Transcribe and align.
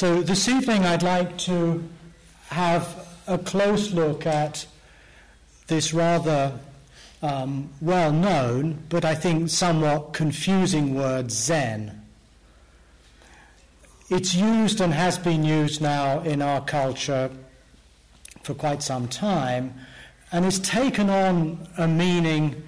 So 0.00 0.22
this 0.22 0.48
evening 0.48 0.86
I'd 0.86 1.02
like 1.02 1.36
to 1.40 1.84
have 2.48 3.06
a 3.26 3.36
close 3.36 3.92
look 3.92 4.24
at 4.24 4.64
this 5.66 5.92
rather 5.92 6.58
um, 7.20 7.68
well 7.82 8.10
known, 8.10 8.82
but 8.88 9.04
I 9.04 9.14
think 9.14 9.50
somewhat 9.50 10.14
confusing 10.14 10.94
word 10.94 11.30
Zen. 11.30 12.00
It's 14.08 14.34
used 14.34 14.80
and 14.80 14.94
has 14.94 15.18
been 15.18 15.44
used 15.44 15.82
now 15.82 16.20
in 16.22 16.40
our 16.40 16.62
culture 16.62 17.30
for 18.42 18.54
quite 18.54 18.82
some 18.82 19.06
time, 19.06 19.74
and 20.32 20.46
it's 20.46 20.60
taken 20.60 21.10
on 21.10 21.68
a 21.76 21.86
meaning 21.86 22.62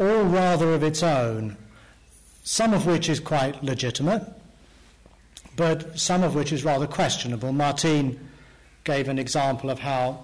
all 0.00 0.24
rather 0.24 0.72
of 0.72 0.82
its 0.82 1.02
own, 1.02 1.58
some 2.44 2.72
of 2.72 2.86
which 2.86 3.10
is 3.10 3.20
quite 3.20 3.62
legitimate, 3.62 4.26
but 5.56 5.98
some 5.98 6.22
of 6.22 6.34
which 6.34 6.52
is 6.52 6.64
rather 6.64 6.86
questionable. 6.86 7.52
Martine 7.52 8.20
gave 8.84 9.08
an 9.08 9.18
example 9.18 9.70
of 9.70 9.80
how 9.80 10.22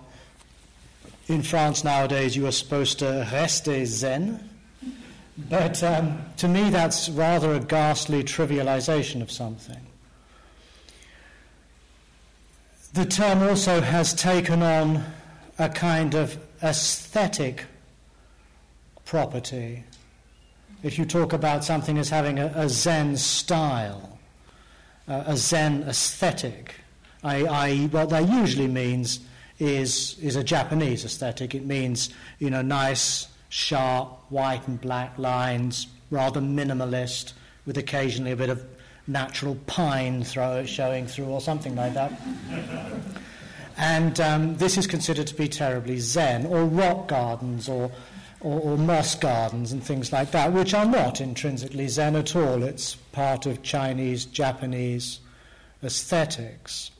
in 1.26 1.42
France 1.42 1.82
nowadays 1.84 2.36
you 2.36 2.46
are 2.46 2.52
supposed 2.52 2.98
to 3.00 3.26
rester 3.32 3.84
zen. 3.86 4.48
But 5.48 5.82
um, 5.82 6.22
to 6.36 6.48
me, 6.48 6.68
that's 6.70 7.08
rather 7.08 7.54
a 7.54 7.60
ghastly 7.60 8.22
trivialization 8.22 9.22
of 9.22 9.30
something. 9.30 9.80
The 12.92 13.06
term 13.06 13.42
also 13.42 13.80
has 13.80 14.12
taken 14.12 14.62
on 14.62 15.02
a 15.58 15.70
kind 15.70 16.14
of 16.14 16.38
aesthetic 16.62 17.64
property. 19.06 19.84
If 20.82 20.98
you 20.98 21.06
talk 21.06 21.32
about 21.32 21.64
something 21.64 21.96
as 21.96 22.10
having 22.10 22.38
a, 22.38 22.52
a 22.54 22.68
Zen 22.68 23.16
style, 23.16 24.11
uh, 25.08 25.24
a 25.26 25.36
Zen 25.36 25.82
aesthetic, 25.84 26.74
i.e., 27.24 27.86
what 27.88 28.10
that 28.10 28.28
usually 28.28 28.68
means 28.68 29.20
is, 29.58 30.18
is 30.20 30.36
a 30.36 30.44
Japanese 30.44 31.04
aesthetic. 31.04 31.54
It 31.54 31.64
means, 31.64 32.10
you 32.38 32.50
know, 32.50 32.62
nice, 32.62 33.28
sharp, 33.48 34.18
white 34.30 34.66
and 34.66 34.80
black 34.80 35.18
lines, 35.18 35.86
rather 36.10 36.40
minimalist, 36.40 37.32
with 37.66 37.78
occasionally 37.78 38.32
a 38.32 38.36
bit 38.36 38.50
of 38.50 38.64
natural 39.06 39.56
pine 39.66 40.24
throw, 40.24 40.64
showing 40.64 41.06
through 41.06 41.26
or 41.26 41.40
something 41.40 41.74
like 41.76 41.94
that. 41.94 42.12
and 43.76 44.20
um, 44.20 44.56
this 44.56 44.78
is 44.78 44.86
considered 44.86 45.26
to 45.26 45.34
be 45.34 45.48
terribly 45.48 45.98
Zen, 45.98 46.46
or 46.46 46.64
rock 46.64 47.08
gardens, 47.08 47.68
or, 47.68 47.90
or, 48.42 48.60
or 48.60 48.76
moss 48.76 49.14
gardens, 49.14 49.72
and 49.72 49.82
things 49.82 50.12
like 50.12 50.30
that, 50.32 50.52
which 50.52 50.74
are 50.74 50.84
not 50.84 51.20
intrinsically 51.20 51.88
Zen 51.88 52.16
at 52.16 52.34
all. 52.36 52.62
It's 52.62 52.96
part 53.12 53.46
of 53.46 53.62
Chinese, 53.62 54.24
Japanese 54.24 55.20
aesthetics. 55.82 56.90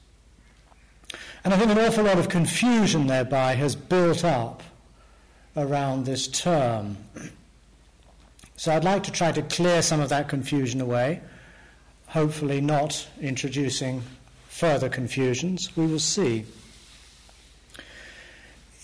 And 1.44 1.52
I 1.52 1.56
think 1.56 1.70
an 1.70 1.78
awful 1.78 2.04
lot 2.04 2.18
of 2.18 2.28
confusion 2.28 3.06
thereby 3.06 3.54
has 3.54 3.74
built 3.74 4.24
up 4.24 4.62
around 5.56 6.04
this 6.04 6.28
term. 6.28 6.96
So 8.56 8.72
I'd 8.72 8.84
like 8.84 9.02
to 9.04 9.10
try 9.10 9.32
to 9.32 9.42
clear 9.42 9.82
some 9.82 10.00
of 10.00 10.08
that 10.10 10.28
confusion 10.28 10.80
away, 10.80 11.20
hopefully 12.06 12.60
not 12.60 13.08
introducing 13.20 14.02
further 14.48 14.88
confusions. 14.88 15.76
We 15.76 15.86
will 15.86 15.98
see. 15.98 16.44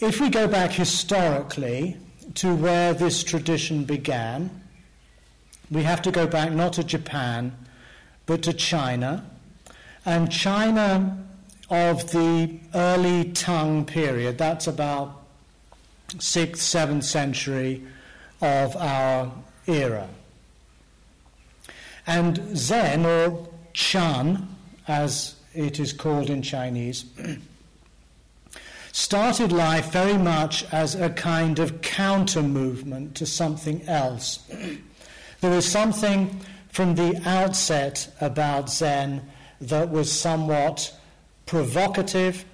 If 0.00 0.20
we 0.20 0.30
go 0.30 0.48
back 0.48 0.72
historically 0.72 1.96
to 2.34 2.54
where 2.54 2.94
this 2.94 3.22
tradition 3.22 3.84
began, 3.84 4.50
we 5.70 5.82
have 5.82 6.02
to 6.02 6.10
go 6.10 6.26
back 6.26 6.52
not 6.52 6.74
to 6.74 6.84
Japan, 6.84 7.56
but 8.26 8.42
to 8.42 8.52
China. 8.52 9.24
And 10.04 10.30
China 10.30 11.26
of 11.70 12.10
the 12.12 12.58
early 12.74 13.32
Tang 13.32 13.84
period. 13.84 14.38
That's 14.38 14.66
about 14.66 15.22
6th, 16.08 16.56
7th 16.56 17.04
century 17.04 17.82
of 18.40 18.76
our 18.76 19.32
era. 19.66 20.08
And 22.06 22.56
Zen, 22.56 23.04
or 23.04 23.48
Chan, 23.74 24.48
as 24.86 25.34
it 25.54 25.78
is 25.78 25.92
called 25.92 26.30
in 26.30 26.40
Chinese, 26.40 27.04
started 28.98 29.52
life 29.52 29.92
very 29.92 30.18
much 30.18 30.64
as 30.72 30.96
a 30.96 31.08
kind 31.08 31.60
of 31.60 31.80
counter 31.82 32.42
movement 32.42 33.14
to 33.14 33.24
something 33.24 33.80
else. 33.88 34.40
there 35.40 35.52
was 35.52 35.64
something 35.64 36.40
from 36.70 36.96
the 36.96 37.14
outset 37.24 38.12
about 38.20 38.68
Zen 38.68 39.22
that 39.60 39.88
was 39.88 40.10
somewhat 40.10 40.92
provocative, 41.46 42.44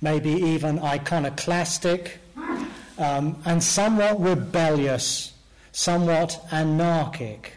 maybe 0.00 0.30
even 0.30 0.78
iconoclastic, 0.78 2.20
um, 2.98 3.36
and 3.44 3.60
somewhat 3.60 4.20
rebellious, 4.20 5.32
somewhat 5.72 6.46
anarchic. 6.52 7.54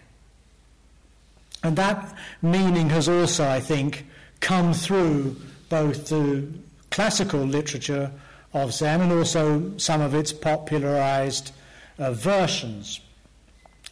And 1.61 1.75
that 1.75 2.15
meaning 2.41 2.89
has 2.89 3.07
also, 3.07 3.47
I 3.47 3.59
think, 3.59 4.07
come 4.39 4.73
through 4.73 5.35
both 5.69 6.07
the 6.07 6.47
classical 6.91 7.41
literature 7.41 8.11
of 8.53 8.73
Zen 8.73 9.01
and 9.01 9.11
also 9.11 9.77
some 9.77 10.01
of 10.01 10.13
its 10.13 10.33
popularized 10.33 11.51
uh, 11.99 12.11
versions. 12.13 13.01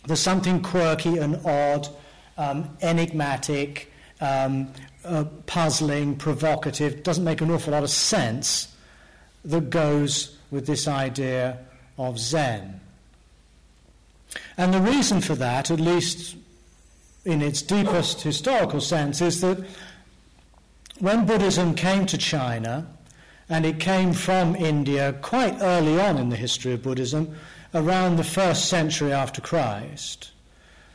There's 0.05 0.19
something 0.19 0.61
quirky 0.61 1.17
and 1.17 1.45
odd, 1.45 1.87
um, 2.37 2.77
enigmatic, 2.81 3.91
um, 4.21 4.71
uh, 5.03 5.25
puzzling, 5.45 6.15
provocative, 6.15 7.03
doesn't 7.03 7.23
make 7.23 7.41
an 7.41 7.51
awful 7.51 7.73
lot 7.73 7.83
of 7.83 7.89
sense 7.89 8.75
that 9.43 9.69
goes 9.69 10.37
with 10.51 10.65
this 10.65 10.87
idea 10.87 11.59
of 11.97 12.19
Zen. 12.19 12.79
And 14.57 14.73
the 14.73 14.81
reason 14.81 15.21
for 15.21 15.35
that, 15.35 15.71
at 15.71 15.79
least 15.79 16.35
in 17.25 17.41
its 17.41 17.61
deepest 17.61 18.21
historical 18.21 18.81
sense, 18.81 19.21
is 19.21 19.41
that 19.41 19.65
when 20.99 21.25
Buddhism 21.25 21.75
came 21.75 22.05
to 22.05 22.17
China, 22.17 22.87
and 23.49 23.65
it 23.65 23.79
came 23.79 24.13
from 24.13 24.55
India 24.55 25.13
quite 25.21 25.57
early 25.61 25.99
on 25.99 26.17
in 26.17 26.29
the 26.29 26.35
history 26.35 26.73
of 26.73 26.81
Buddhism, 26.81 27.35
around 27.73 28.15
the 28.15 28.23
first 28.23 28.69
century 28.69 29.11
after 29.11 29.41
Christ, 29.41 30.31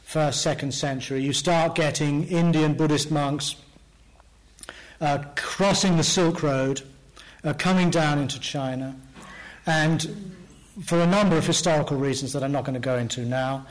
first, 0.02 0.42
second 0.42 0.72
century, 0.72 1.22
you 1.22 1.32
start 1.32 1.74
getting 1.74 2.26
Indian 2.28 2.74
Buddhist 2.74 3.10
monks 3.10 3.56
uh, 5.00 5.18
crossing 5.36 5.96
the 5.96 6.04
Silk 6.04 6.42
Road, 6.42 6.82
uh, 7.44 7.52
coming 7.54 7.90
down 7.90 8.18
into 8.18 8.38
China, 8.40 8.96
and 9.66 10.34
for 10.84 11.00
a 11.00 11.06
number 11.06 11.36
of 11.36 11.46
historical 11.46 11.96
reasons 11.96 12.32
that 12.32 12.42
I'm 12.42 12.52
not 12.52 12.64
going 12.64 12.74
to 12.74 12.80
go 12.80 12.96
into 12.96 13.24
now, 13.24 13.66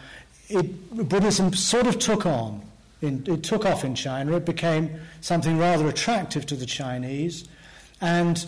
it, 0.47 1.09
Buddhism 1.09 1.53
sort 1.53 1.87
of 1.87 1.99
took 1.99 2.25
on. 2.25 2.68
In, 3.01 3.23
it 3.27 3.43
took 3.43 3.65
off 3.65 3.83
in 3.83 3.95
China. 3.95 4.35
It 4.35 4.45
became 4.45 4.99
something 5.21 5.57
rather 5.57 5.87
attractive 5.87 6.45
to 6.47 6.55
the 6.55 6.65
Chinese. 6.65 7.47
And 8.01 8.45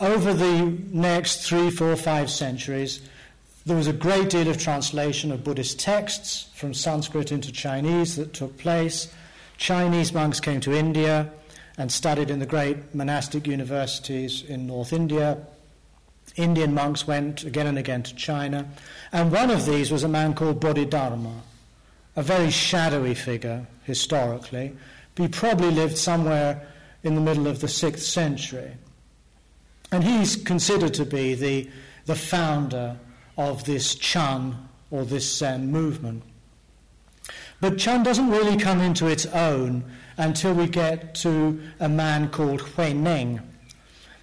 over 0.00 0.32
the 0.32 0.78
next 0.92 1.42
three, 1.42 1.70
four, 1.70 1.96
five 1.96 2.30
centuries, 2.30 3.00
there 3.66 3.76
was 3.76 3.86
a 3.86 3.92
great 3.92 4.30
deal 4.30 4.48
of 4.48 4.58
translation 4.58 5.30
of 5.30 5.44
Buddhist 5.44 5.78
texts 5.78 6.48
from 6.54 6.72
Sanskrit 6.72 7.30
into 7.30 7.52
Chinese 7.52 8.16
that 8.16 8.32
took 8.32 8.56
place. 8.58 9.12
Chinese 9.58 10.12
monks 10.12 10.40
came 10.40 10.60
to 10.60 10.72
India 10.72 11.30
and 11.76 11.92
studied 11.92 12.30
in 12.30 12.38
the 12.38 12.46
great 12.46 12.94
monastic 12.94 13.46
universities 13.46 14.42
in 14.42 14.66
North 14.66 14.92
India. 14.92 15.38
Indian 16.36 16.72
monks 16.72 17.06
went 17.06 17.44
again 17.44 17.66
and 17.66 17.78
again 17.78 18.02
to 18.02 18.14
China, 18.14 18.68
and 19.12 19.32
one 19.32 19.50
of 19.50 19.66
these 19.66 19.90
was 19.90 20.04
a 20.04 20.08
man 20.08 20.32
called 20.34 20.60
Bodhidharma, 20.60 21.42
a 22.20 22.22
very 22.22 22.50
shadowy 22.50 23.14
figure 23.14 23.66
historically. 23.84 24.76
but 25.14 25.22
He 25.22 25.28
probably 25.28 25.70
lived 25.70 25.96
somewhere 25.96 26.68
in 27.02 27.14
the 27.14 27.20
middle 27.20 27.46
of 27.46 27.60
the 27.60 27.68
sixth 27.68 28.04
century. 28.04 28.72
And 29.90 30.04
he's 30.04 30.36
considered 30.36 30.92
to 30.94 31.06
be 31.06 31.34
the, 31.34 31.70
the 32.04 32.14
founder 32.14 32.98
of 33.38 33.64
this 33.64 33.94
Chan 33.94 34.54
or 34.90 35.06
this 35.06 35.34
Zen 35.38 35.72
movement. 35.72 36.22
But 37.58 37.78
Chan 37.78 38.02
doesn't 38.02 38.28
really 38.28 38.58
come 38.58 38.82
into 38.82 39.06
its 39.06 39.24
own 39.24 39.82
until 40.18 40.52
we 40.52 40.66
get 40.66 41.14
to 41.16 41.58
a 41.80 41.88
man 41.88 42.28
called 42.28 42.60
Huineng. 42.60 43.40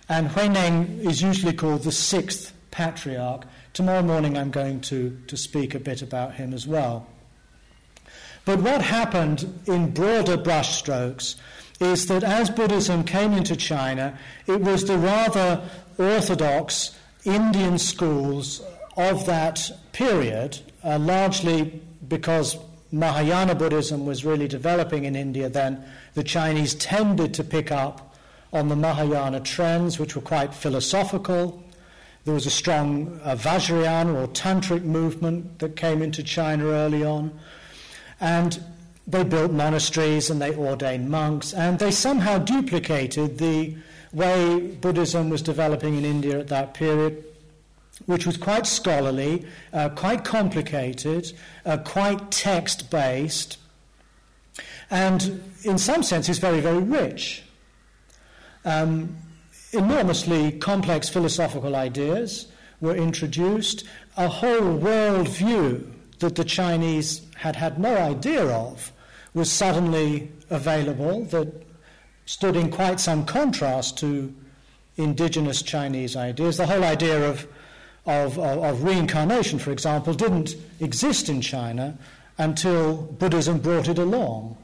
And 0.07 0.29
Huineng 0.29 1.03
is 1.03 1.23
usually 1.23 1.53
called 1.53 1.81
the 1.81 1.91
sixth 1.91 2.53
patriarch. 2.69 3.45
Tomorrow 3.73 4.03
morning 4.03 4.37
I'm 4.37 4.51
going 4.51 4.81
to, 4.81 5.19
to 5.25 5.35
speak 5.35 5.73
a 5.73 5.79
bit 5.79 6.03
about 6.03 6.35
him 6.35 6.53
as 6.53 6.67
well. 6.67 7.07
But 8.47 8.61
what 8.61 8.81
happened 8.81 9.61
in 9.65 9.91
broader 9.91 10.37
brushstrokes 10.37 11.35
is 11.81 12.05
that 12.05 12.23
as 12.23 12.49
Buddhism 12.49 13.03
came 13.03 13.33
into 13.33 13.57
China, 13.57 14.17
it 14.47 14.61
was 14.61 14.85
the 14.85 14.97
rather 14.97 15.61
orthodox 15.97 16.97
Indian 17.25 17.77
schools 17.77 18.61
of 18.95 19.25
that 19.25 19.69
period, 19.91 20.59
uh, 20.81 20.97
largely 20.97 21.81
because 22.07 22.55
Mahayana 22.93 23.53
Buddhism 23.53 24.05
was 24.05 24.23
really 24.23 24.47
developing 24.47 25.03
in 25.03 25.17
India 25.17 25.49
then, 25.49 25.83
the 26.13 26.23
Chinese 26.23 26.73
tended 26.73 27.33
to 27.33 27.43
pick 27.43 27.69
up 27.69 28.15
on 28.53 28.69
the 28.69 28.77
Mahayana 28.77 29.41
trends, 29.41 29.99
which 29.99 30.15
were 30.15 30.21
quite 30.21 30.53
philosophical. 30.53 31.61
There 32.23 32.33
was 32.33 32.45
a 32.45 32.49
strong 32.49 33.19
uh, 33.25 33.35
Vajrayana 33.35 34.15
or 34.15 34.27
Tantric 34.29 34.83
movement 34.83 35.59
that 35.59 35.75
came 35.75 36.01
into 36.01 36.23
China 36.23 36.67
early 36.67 37.03
on. 37.03 37.37
And 38.19 38.63
they 39.07 39.23
built 39.23 39.51
monasteries 39.51 40.29
and 40.29 40.41
they 40.41 40.53
ordained 40.55 41.09
monks, 41.09 41.53
and 41.53 41.79
they 41.79 41.91
somehow 41.91 42.37
duplicated 42.39 43.37
the 43.37 43.75
way 44.11 44.59
Buddhism 44.59 45.29
was 45.29 45.41
developing 45.41 45.95
in 45.95 46.03
India 46.03 46.39
at 46.39 46.47
that 46.49 46.73
period, 46.73 47.23
which 48.05 48.25
was 48.25 48.37
quite 48.37 48.67
scholarly, 48.67 49.45
uh, 49.73 49.89
quite 49.89 50.23
complicated, 50.25 51.31
uh, 51.65 51.77
quite 51.77 52.31
text 52.31 52.89
based, 52.89 53.57
and 54.89 55.41
in 55.63 55.77
some 55.77 56.03
senses 56.03 56.39
very, 56.39 56.59
very 56.59 56.83
rich. 56.83 57.43
Um, 58.65 59.15
enormously 59.73 60.53
complex 60.53 61.09
philosophical 61.09 61.75
ideas 61.75 62.47
were 62.81 62.95
introduced, 62.95 63.83
a 64.15 64.27
whole 64.27 64.75
world 64.75 65.27
view 65.27 65.93
that 66.19 66.35
the 66.35 66.43
Chinese 66.43 67.19
had 67.37 67.55
had 67.55 67.79
no 67.79 67.95
idea 67.95 68.45
of 68.45 68.91
was 69.33 69.51
suddenly 69.51 70.31
available 70.49 71.23
that 71.25 71.47
stood 72.25 72.55
in 72.55 72.69
quite 72.69 72.99
some 72.99 73.25
contrast 73.25 73.97
to 73.99 74.33
indigenous 74.97 75.61
Chinese 75.61 76.15
ideas. 76.15 76.57
The 76.57 76.65
whole 76.65 76.83
idea 76.83 77.29
of, 77.29 77.47
of, 78.05 78.39
of, 78.39 78.83
reincarnation, 78.83 79.59
for 79.59 79.71
example, 79.71 80.13
didn't 80.13 80.55
exist 80.79 81.29
in 81.29 81.41
China 81.41 81.97
until 82.37 83.03
Buddhism 83.03 83.59
brought 83.59 83.87
it 83.87 83.99
along. 83.99 84.57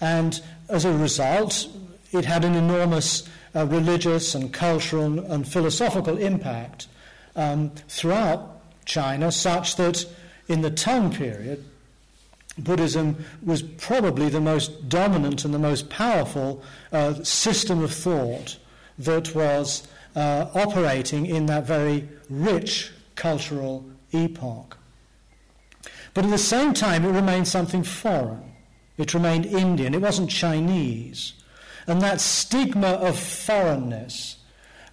And 0.00 0.40
as 0.68 0.84
a 0.84 0.92
result, 0.92 1.68
it 2.12 2.24
had 2.24 2.44
an 2.44 2.54
enormous 2.54 3.28
uh, 3.54 3.66
religious 3.66 4.34
and 4.34 4.52
cultural 4.52 5.20
and 5.32 5.48
philosophical 5.48 6.18
impact 6.18 6.88
um, 7.34 7.70
throughout 7.88 8.60
China, 8.84 9.32
such 9.32 9.76
that 9.76 10.06
in 10.48 10.60
the 10.60 10.70
Tang 10.70 11.10
period, 11.10 11.64
Buddhism 12.58 13.24
was 13.42 13.62
probably 13.62 14.28
the 14.28 14.40
most 14.40 14.88
dominant 14.88 15.44
and 15.44 15.52
the 15.52 15.58
most 15.58 15.90
powerful 15.90 16.62
uh, 16.92 17.14
system 17.22 17.82
of 17.82 17.92
thought 17.92 18.56
that 18.98 19.34
was 19.34 19.86
uh, 20.14 20.46
operating 20.54 21.26
in 21.26 21.46
that 21.46 21.66
very 21.66 22.08
rich 22.30 22.92
cultural 23.14 23.84
epoch. 24.12 24.78
But 26.14 26.24
at 26.24 26.30
the 26.30 26.38
same 26.38 26.72
time, 26.72 27.04
it 27.04 27.10
remained 27.10 27.46
something 27.46 27.82
foreign. 27.82 28.54
It 28.96 29.12
remained 29.12 29.44
Indian. 29.44 29.92
It 29.94 30.00
wasn't 30.00 30.30
Chinese. 30.30 31.34
And 31.86 32.00
that 32.00 32.20
stigma 32.20 32.92
of 32.92 33.18
foreignness 33.18 34.36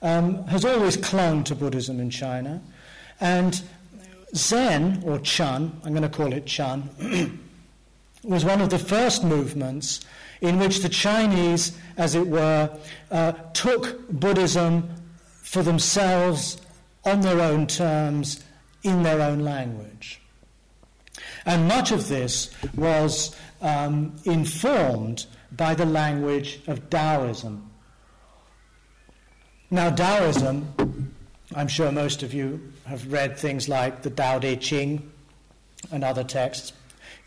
um, 0.02 0.46
has 0.48 0.66
always 0.66 0.98
clung 0.98 1.46
to 1.46 1.56
Buddhism 1.56 2.02
in 2.02 2.10
China. 2.10 2.62
And 3.22 3.62
Zen, 4.36 5.02
or 5.06 5.20
Chan, 5.20 5.80
I'm 5.86 5.94
going 5.94 6.04
to 6.04 6.10
call 6.10 6.34
it 6.34 6.46
Chan, 6.46 6.90
was 8.24 8.46
one 8.46 8.62
of 8.62 8.70
the 8.70 8.80
first 8.80 9.24
movements 9.24 10.02
in 10.42 10.60
which 10.60 10.82
the 10.82 10.90
Chinese, 10.90 11.78
as 11.98 12.16
it 12.16 12.28
were, 12.28 12.70
uh, 13.12 13.32
took 13.54 14.10
Buddhism 14.10 14.90
for 15.42 15.64
themselves 15.64 16.58
on 17.06 17.22
their 17.22 17.40
own 17.42 17.68
terms 17.68 18.44
in 18.84 19.04
their 19.04 19.22
own 19.22 19.40
language. 19.40 20.22
And 21.46 21.68
much 21.68 21.92
of 21.92 22.08
this 22.08 22.52
was 22.76 23.36
um, 23.62 24.16
informed 24.26 25.26
by 25.52 25.76
the 25.76 25.86
language 25.86 26.62
of 26.68 26.90
Taoism. 26.90 27.70
Now, 29.70 29.90
Taoism, 29.90 31.14
I'm 31.56 31.68
sure 31.68 31.92
most 31.92 32.24
of 32.24 32.34
you 32.34 32.74
have 32.86 33.12
read 33.12 33.38
things 33.38 33.68
like 33.68 34.02
the 34.02 34.10
Tao 34.10 34.40
Te 34.40 34.56
Ching 34.56 35.12
and 35.92 36.04
other 36.04 36.24
texts. 36.24 36.74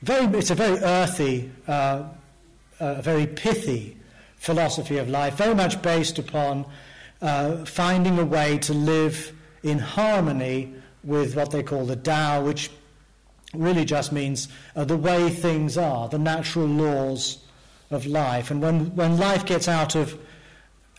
Very, 0.02 0.26
it's 0.38 0.50
a 0.50 0.54
very 0.54 0.78
earthy, 0.78 1.50
uh, 1.66 2.04
uh, 2.80 3.00
very 3.00 3.26
pithy 3.26 3.96
philosophy 4.36 4.98
of 4.98 5.08
life, 5.08 5.34
very 5.34 5.54
much 5.54 5.80
based 5.82 6.18
upon 6.18 6.66
uh, 7.22 7.64
finding 7.64 8.18
a 8.18 8.24
way 8.24 8.58
to 8.58 8.74
live 8.74 9.32
in 9.62 9.78
harmony 9.78 10.72
with 11.02 11.34
what 11.34 11.50
they 11.50 11.62
call 11.62 11.86
the 11.86 11.96
Tao, 11.96 12.42
which 12.42 12.70
really 13.54 13.84
just 13.84 14.12
means 14.12 14.48
uh, 14.74 14.84
the 14.84 14.96
way 14.96 15.30
things 15.30 15.78
are, 15.78 16.08
the 16.08 16.18
natural 16.18 16.66
laws 16.66 17.38
of 17.90 18.06
life. 18.06 18.50
And 18.50 18.60
when, 18.60 18.94
when 18.94 19.16
life 19.18 19.46
gets 19.46 19.68
out 19.68 19.94
of, 19.94 20.18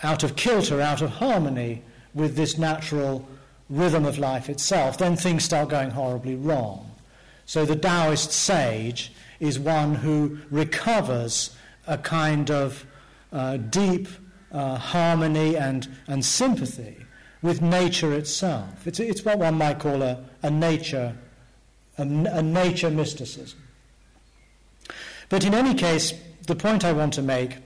out 0.04 0.24
of 0.24 0.36
kilter, 0.36 0.82
out 0.82 1.02
of 1.02 1.12
harmony 1.12 1.84
with 2.14 2.36
this 2.36 2.58
natural 2.58 3.28
rhythm 3.70 4.06
of 4.06 4.18
life 4.18 4.50
itself, 4.50 4.98
then 4.98 5.16
things 5.16 5.44
start 5.44 5.70
going 5.70 5.92
horribly 5.92 6.36
wrong. 6.36 6.90
So 7.48 7.66
the 7.66 7.76
Taoist 7.76 8.32
sage 8.32 9.12
is 9.40 9.58
one 9.58 9.96
who 9.96 10.38
recovers 10.52 11.56
a 11.88 11.98
kind 11.98 12.52
of 12.52 12.86
uh, 13.32 13.58
deep 13.58 14.08
uh, 14.52 14.76
harmony 14.76 15.58
and, 15.58 15.88
and 16.08 16.24
sympathy 16.24 16.98
with 17.42 17.62
nature 17.62 18.14
itself. 18.14 18.86
It's, 18.86 19.00
it's 19.00 19.24
what 19.24 19.40
one 19.40 19.58
might 19.58 19.80
call 19.80 20.04
a, 20.04 20.24
a 20.44 20.52
nature 20.52 21.18
a, 21.98 22.04
a 22.04 22.42
nature 22.44 22.90
mysticism. 22.90 23.60
But 25.30 25.46
in 25.46 25.54
any 25.54 25.74
case, 25.74 26.14
the 26.48 26.56
point 26.56 26.86
I 26.86 26.94
want 26.94 27.14
to 27.14 27.22
make 27.22 27.58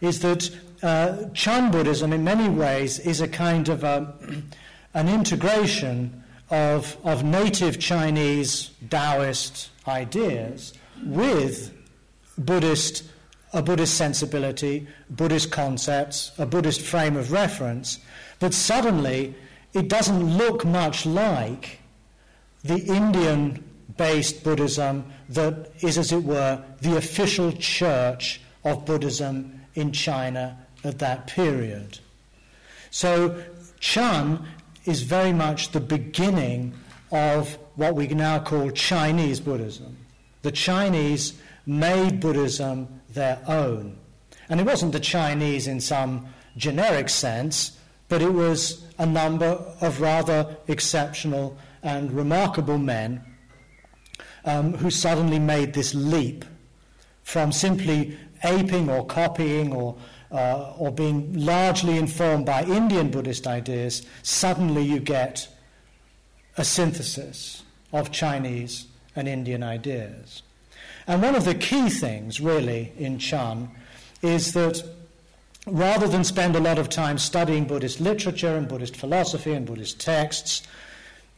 is 0.00 0.20
that 0.20 0.50
uh, 0.82 1.28
Chan 1.34 1.70
Buddhism, 1.70 2.12
in 2.12 2.24
many 2.24 2.48
ways, 2.48 2.98
is 3.00 3.20
a 3.20 3.28
kind 3.28 3.68
of 3.68 3.84
a, 3.84 4.14
an 4.94 5.08
integration 5.08 6.21
of, 6.50 6.96
of 7.04 7.24
native 7.24 7.78
Chinese 7.78 8.70
Taoist 8.88 9.70
ideas 9.86 10.74
with 11.04 11.72
Buddhist, 12.38 13.04
a 13.52 13.62
Buddhist 13.62 13.94
sensibility, 13.94 14.86
Buddhist 15.10 15.50
concepts, 15.50 16.32
a 16.38 16.46
Buddhist 16.46 16.80
frame 16.80 17.16
of 17.16 17.32
reference, 17.32 17.98
but 18.38 18.54
suddenly 18.54 19.34
it 19.72 19.88
doesn't 19.88 20.36
look 20.36 20.64
much 20.64 21.06
like 21.06 21.78
the 22.64 22.78
Indian 22.78 23.62
based 23.96 24.44
Buddhism 24.44 25.04
that 25.28 25.72
is, 25.80 25.98
as 25.98 26.12
it 26.12 26.22
were, 26.22 26.62
the 26.80 26.96
official 26.96 27.52
church 27.52 28.40
of 28.64 28.84
Buddhism 28.84 29.60
in 29.74 29.92
China 29.92 30.58
at 30.84 30.98
that 30.98 31.26
period. 31.26 31.98
So 32.90 33.42
Chan 33.80 34.46
is 34.84 35.02
very 35.02 35.32
much 35.32 35.70
the 35.70 35.80
beginning 35.80 36.74
of 37.10 37.58
what 37.76 37.94
we 37.94 38.06
now 38.08 38.38
call 38.38 38.70
Chinese 38.70 39.40
Buddhism. 39.40 39.96
The 40.42 40.52
Chinese 40.52 41.34
made 41.66 42.20
Buddhism 42.20 43.00
their 43.10 43.40
own. 43.46 43.96
And 44.48 44.60
it 44.60 44.66
wasn't 44.66 44.92
the 44.92 45.00
Chinese 45.00 45.66
in 45.66 45.80
some 45.80 46.26
generic 46.56 47.08
sense, 47.08 47.78
but 48.08 48.22
it 48.22 48.32
was 48.32 48.84
a 48.98 49.06
number 49.06 49.58
of 49.80 50.00
rather 50.00 50.56
exceptional 50.68 51.56
and 51.82 52.12
remarkable 52.12 52.78
men 52.78 53.22
um, 54.44 54.74
who 54.74 54.90
suddenly 54.90 55.38
made 55.38 55.72
this 55.72 55.94
leap 55.94 56.44
from 57.22 57.52
simply 57.52 58.18
aping 58.44 58.90
or 58.90 59.06
copying 59.06 59.72
or 59.72 59.96
uh, 60.32 60.72
or 60.78 60.90
being 60.90 61.32
largely 61.44 61.98
informed 61.98 62.46
by 62.46 62.64
Indian 62.64 63.10
Buddhist 63.10 63.46
ideas, 63.46 64.06
suddenly 64.22 64.82
you 64.82 64.98
get 64.98 65.48
a 66.56 66.64
synthesis 66.64 67.62
of 67.92 68.10
Chinese 68.10 68.86
and 69.14 69.28
Indian 69.28 69.62
ideas. 69.62 70.42
And 71.06 71.20
one 71.22 71.34
of 71.34 71.44
the 71.44 71.54
key 71.54 71.90
things, 71.90 72.40
really, 72.40 72.92
in 72.98 73.18
Chan 73.18 73.70
is 74.22 74.52
that 74.52 74.82
rather 75.66 76.08
than 76.08 76.24
spend 76.24 76.56
a 76.56 76.60
lot 76.60 76.78
of 76.78 76.88
time 76.88 77.18
studying 77.18 77.66
Buddhist 77.66 78.00
literature 78.00 78.56
and 78.56 78.68
Buddhist 78.68 78.96
philosophy 78.96 79.52
and 79.52 79.66
Buddhist 79.66 80.00
texts, 80.00 80.62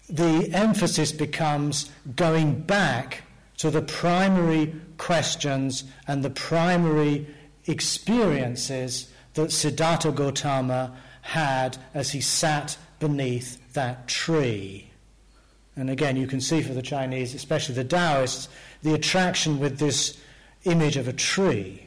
the 0.08 0.50
emphasis 0.52 1.12
becomes 1.12 1.90
going 2.14 2.60
back 2.60 3.22
to 3.58 3.70
the 3.70 3.82
primary 3.82 4.74
questions 4.98 5.84
and 6.06 6.22
the 6.22 6.30
primary 6.30 7.26
experiences 7.66 9.10
that 9.34 9.50
Siddhartha 9.50 10.12
Gautama 10.12 10.96
had 11.22 11.78
as 11.94 12.12
he 12.12 12.20
sat 12.20 12.76
beneath 12.98 13.72
that 13.72 14.06
tree. 14.06 14.90
And 15.76 15.90
again, 15.90 16.16
you 16.16 16.26
can 16.26 16.40
see 16.40 16.62
for 16.62 16.72
the 16.72 16.82
Chinese, 16.82 17.34
especially 17.34 17.74
the 17.74 17.84
Taoists, 17.84 18.48
the 18.82 18.94
attraction 18.94 19.58
with 19.58 19.78
this 19.78 20.20
image 20.64 20.96
of 20.96 21.08
a 21.08 21.12
tree. 21.12 21.86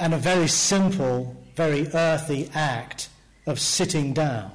And 0.00 0.14
a 0.14 0.18
very 0.18 0.48
simple, 0.48 1.36
very 1.54 1.86
earthy 1.94 2.50
act 2.54 3.08
of 3.46 3.60
sitting 3.60 4.12
down. 4.12 4.50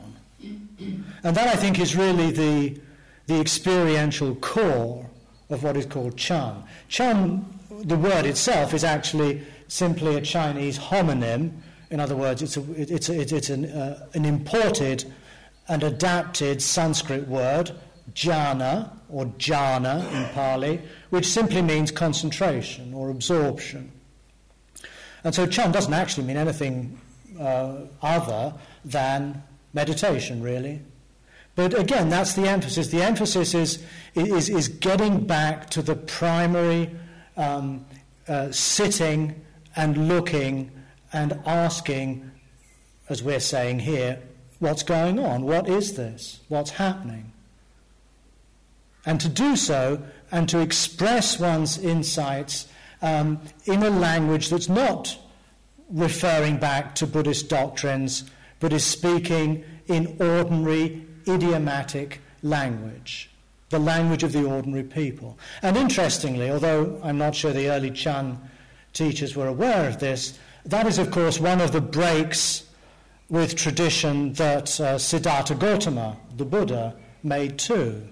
And 1.24 1.36
that, 1.36 1.48
I 1.48 1.56
think, 1.56 1.80
is 1.80 1.96
really 1.96 2.32
the, 2.32 2.80
the 3.28 3.40
experiential 3.40 4.36
core 4.36 5.10
of 5.50 5.64
what 5.64 5.78
is 5.78 5.86
called 5.86 6.18
Chan. 6.18 6.64
Chan 6.90 7.46
the 7.84 7.98
word 7.98 8.26
itself 8.26 8.74
is 8.74 8.84
actually 8.84 9.42
simply 9.68 10.16
a 10.16 10.22
Chinese 10.22 10.78
homonym. 10.78 11.52
In 11.90 12.00
other 12.00 12.16
words, 12.16 12.42
it's, 12.42 12.58
a, 12.58 12.64
it's, 12.74 13.10
a, 13.10 13.20
it's 13.20 13.50
an, 13.50 13.66
uh, 13.66 14.08
an 14.14 14.26
imported 14.26 15.12
and 15.68 15.84
adapted 15.84 16.62
Sanskrit 16.62 17.28
word, 17.28 17.72
dhyana 18.14 18.92
or 19.10 19.26
jhana 19.38 20.00
in 20.14 20.34
Pali, 20.34 20.82
which 21.10 21.26
simply 21.26 21.62
means 21.62 21.92
concentration 21.92 22.94
or 22.94 23.10
absorption. 23.10 23.92
And 25.24 25.34
so 25.36 25.46
Chan 25.46 25.72
doesn't 25.72 25.94
actually 25.94 26.26
mean 26.26 26.38
anything 26.38 27.00
uh, 27.40 27.82
other 28.02 28.54
than 28.86 29.44
meditation, 29.74 30.42
really. 30.42 30.82
But 31.56 31.78
again, 31.78 32.10
that's 32.10 32.34
the 32.34 32.48
emphasis. 32.48 32.90
The 32.90 33.04
emphasis 33.04 33.54
is, 33.54 33.84
is, 34.16 34.48
is 34.48 34.68
getting 34.68 35.26
back 35.26 35.70
to 35.72 35.82
the 35.82 35.96
primary 35.96 36.92
um, 37.38 37.86
uh, 38.28 38.52
sitting 38.52 39.42
and 39.76 40.08
looking 40.08 40.72
and 41.14 41.40
asking, 41.46 42.30
as 43.10 43.24
we're 43.24 43.40
saying 43.40 43.80
here, 43.80 44.20
what's 44.60 44.84
going 44.84 45.20
on? 45.20 45.44
What 45.44 45.70
is 45.70 45.96
this? 45.96 46.42
What's 46.50 46.72
happening? 46.72 47.32
And 49.06 49.22
to 49.22 49.30
do 49.30 49.56
so 49.56 50.04
and 50.32 50.50
to 50.50 50.60
express 50.60 51.40
one's 51.40 51.78
insights 51.78 52.68
um, 53.02 53.40
in 53.66 53.84
a 53.84 53.90
language 53.90 54.50
that's 54.50 54.68
not 54.68 55.18
referring 55.90 56.58
back 56.58 56.96
to 56.96 57.08
Buddhist 57.08 57.50
doctrines, 57.50 58.30
but 58.60 58.74
is 58.74 58.84
speaking 58.84 59.64
in 59.88 60.18
ordinary, 60.20 61.06
idiomatic 61.28 62.20
language, 62.42 63.30
the 63.70 63.80
language 63.80 64.24
of 64.24 64.32
the 64.32 64.46
ordinary 64.46 64.84
people. 64.84 65.38
And 65.62 65.76
interestingly, 65.76 66.50
although 66.50 67.00
I'm 67.04 67.18
not 67.18 67.36
sure 67.36 67.52
the 67.52 67.70
early 67.70 67.92
Chan 67.92 68.40
teachers 68.94 69.36
were 69.36 69.48
aware 69.48 69.88
of 69.88 70.00
this, 70.00 70.40
that 70.66 70.88
is, 70.88 70.98
of 70.98 71.12
course, 71.12 71.40
one 71.40 71.62
of 71.62 71.72
the 71.72 71.82
breaks 71.82 72.64
with 73.30 73.56
tradition 73.56 74.34
that 74.34 74.80
uh, 74.80 74.98
Siddhartha 74.98 75.56
Gautama, 75.56 76.18
the 76.36 76.46
Buddha, 76.46 76.96
made 77.24 77.58
too. 77.60 78.08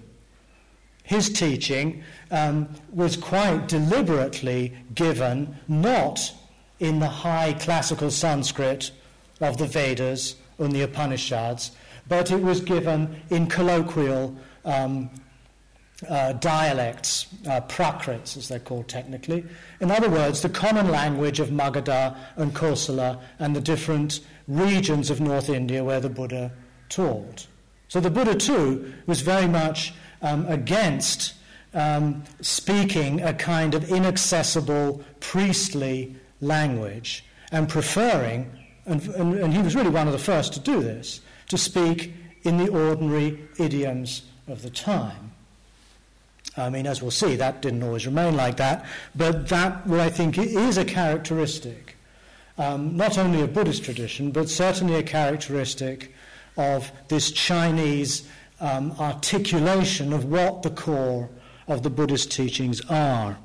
His 1.02 1.30
teaching 1.30 2.02
um, 2.30 2.68
was 2.90 3.16
quite 3.16 3.68
deliberately 3.68 4.76
given 4.94 5.56
not 5.68 6.32
in 6.80 6.98
the 6.98 7.08
high 7.08 7.54
classical 7.54 8.10
Sanskrit 8.10 8.90
of 9.40 9.56
the 9.56 9.66
Vedas 9.66 10.36
and 10.58 10.72
the 10.72 10.82
Upanishads, 10.82 11.70
but 12.08 12.30
it 12.30 12.42
was 12.42 12.60
given 12.60 13.22
in 13.30 13.46
colloquial 13.46 14.36
um, 14.64 15.08
uh, 16.08 16.32
dialects, 16.34 17.26
uh, 17.48 17.60
prakrits 17.62 18.36
as 18.36 18.48
they're 18.48 18.58
called 18.58 18.88
technically. 18.88 19.44
In 19.80 19.90
other 19.90 20.10
words, 20.10 20.42
the 20.42 20.48
common 20.48 20.90
language 20.90 21.40
of 21.40 21.48
Magadha 21.48 22.16
and 22.36 22.54
Kosala 22.54 23.20
and 23.38 23.56
the 23.56 23.60
different 23.60 24.20
regions 24.46 25.10
of 25.10 25.20
North 25.20 25.48
India 25.48 25.82
where 25.82 26.00
the 26.00 26.10
Buddha 26.10 26.52
taught. 26.88 27.46
So 27.88 28.00
the 28.00 28.10
Buddha 28.10 28.34
too 28.34 28.92
was 29.06 29.22
very 29.22 29.48
much 29.48 29.94
um, 30.22 30.46
against 30.48 31.34
um, 31.72 32.24
speaking 32.40 33.22
a 33.22 33.32
kind 33.32 33.74
of 33.74 33.90
inaccessible 33.90 35.02
priestly 35.20 36.16
language 36.40 37.24
and 37.52 37.68
preferring, 37.68 38.50
and, 38.86 39.02
and, 39.08 39.34
and 39.34 39.54
he 39.54 39.62
was 39.62 39.74
really 39.74 39.90
one 39.90 40.06
of 40.06 40.12
the 40.12 40.18
first 40.18 40.52
to 40.54 40.60
do 40.60 40.82
this, 40.82 41.20
to 41.48 41.58
speak 41.58 42.12
in 42.42 42.56
the 42.56 42.68
ordinary 42.68 43.38
idioms 43.58 44.22
of 44.48 44.62
the 44.62 44.70
time. 44.70 45.32
I 46.56 46.70
mean, 46.70 46.86
as 46.86 47.02
we'll 47.02 47.10
see, 47.10 47.36
that 47.36 47.60
didn't 47.60 47.82
always 47.82 48.06
remain 48.06 48.36
like 48.36 48.56
that, 48.56 48.86
but 49.14 49.48
that, 49.48 49.82
I 49.90 50.08
think, 50.08 50.38
is 50.38 50.78
a 50.78 50.84
characteristic, 50.84 51.96
um, 52.56 52.96
not 52.96 53.18
only 53.18 53.42
of 53.42 53.52
Buddhist 53.52 53.84
tradition, 53.84 54.30
but 54.30 54.48
certainly 54.48 54.94
a 54.94 55.02
characteristic 55.02 56.14
of 56.56 56.90
this 57.08 57.30
Chinese 57.30 58.26
um, 58.60 58.92
articulation 58.98 60.12
of 60.12 60.24
what 60.24 60.62
the 60.62 60.70
core 60.70 61.28
of 61.68 61.82
the 61.82 61.90
Buddhist 61.90 62.30
teachings 62.30 62.80
are. 62.88 63.36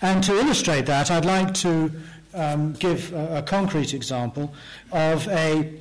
And 0.00 0.22
to 0.24 0.38
illustrate 0.38 0.86
that, 0.86 1.10
I'd 1.10 1.24
like 1.24 1.54
to 1.54 1.90
um, 2.34 2.74
give 2.74 3.12
a, 3.12 3.38
a, 3.38 3.42
concrete 3.42 3.94
example 3.94 4.54
of 4.92 5.26
a, 5.28 5.72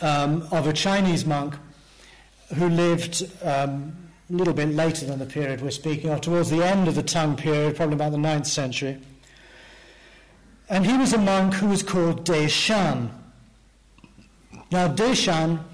um, 0.00 0.46
of 0.52 0.68
a 0.68 0.72
Chinese 0.72 1.24
monk 1.24 1.54
who 2.54 2.68
lived 2.68 3.28
um, 3.42 3.96
a 4.30 4.32
little 4.32 4.54
bit 4.54 4.68
later 4.68 5.06
than 5.06 5.18
the 5.18 5.26
period 5.26 5.60
we're 5.60 5.70
speaking 5.70 6.10
of, 6.10 6.20
towards 6.20 6.50
the 6.50 6.64
end 6.64 6.86
of 6.86 6.94
the 6.94 7.02
Tang 7.02 7.36
period, 7.36 7.76
probably 7.76 7.94
about 7.94 8.12
the 8.12 8.18
9th 8.18 8.46
century. 8.46 8.98
And 10.68 10.86
he 10.86 10.96
was 10.96 11.12
a 11.12 11.18
monk 11.18 11.54
who 11.54 11.66
was 11.66 11.82
called 11.82 12.24
De 12.24 12.48
Shan. 12.48 13.10
Now, 14.70 14.86
De 14.86 15.16
Shan 15.16 15.64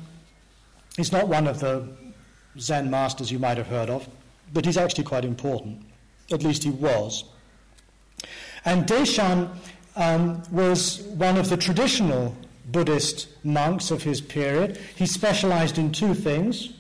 is 0.97 1.13
not 1.13 1.29
one 1.29 1.47
of 1.47 1.61
the 1.61 1.87
Zen 2.59 2.91
masters 2.91 3.31
you 3.31 3.39
might 3.39 3.59
have 3.59 3.67
heard 3.67 3.91
of, 3.91 4.09
but 4.55 4.65
he's 4.65 4.79
actually 4.79 5.05
quite 5.05 5.27
important. 5.27 5.83
At 6.33 6.43
least 6.43 6.65
he 6.65 6.71
was. 6.71 7.25
And 8.65 8.87
Deshan 8.87 9.51
um, 9.97 10.43
was 10.51 11.03
one 11.03 11.37
of 11.37 11.51
the 11.51 11.57
traditional 11.59 12.35
Buddhist 12.73 13.29
monks 13.45 13.91
of 13.91 14.03
his 14.03 14.21
period. 14.21 14.79
He 14.97 15.07
specialized 15.07 15.77
in 15.79 15.93
two 15.93 16.15
things 16.15 16.73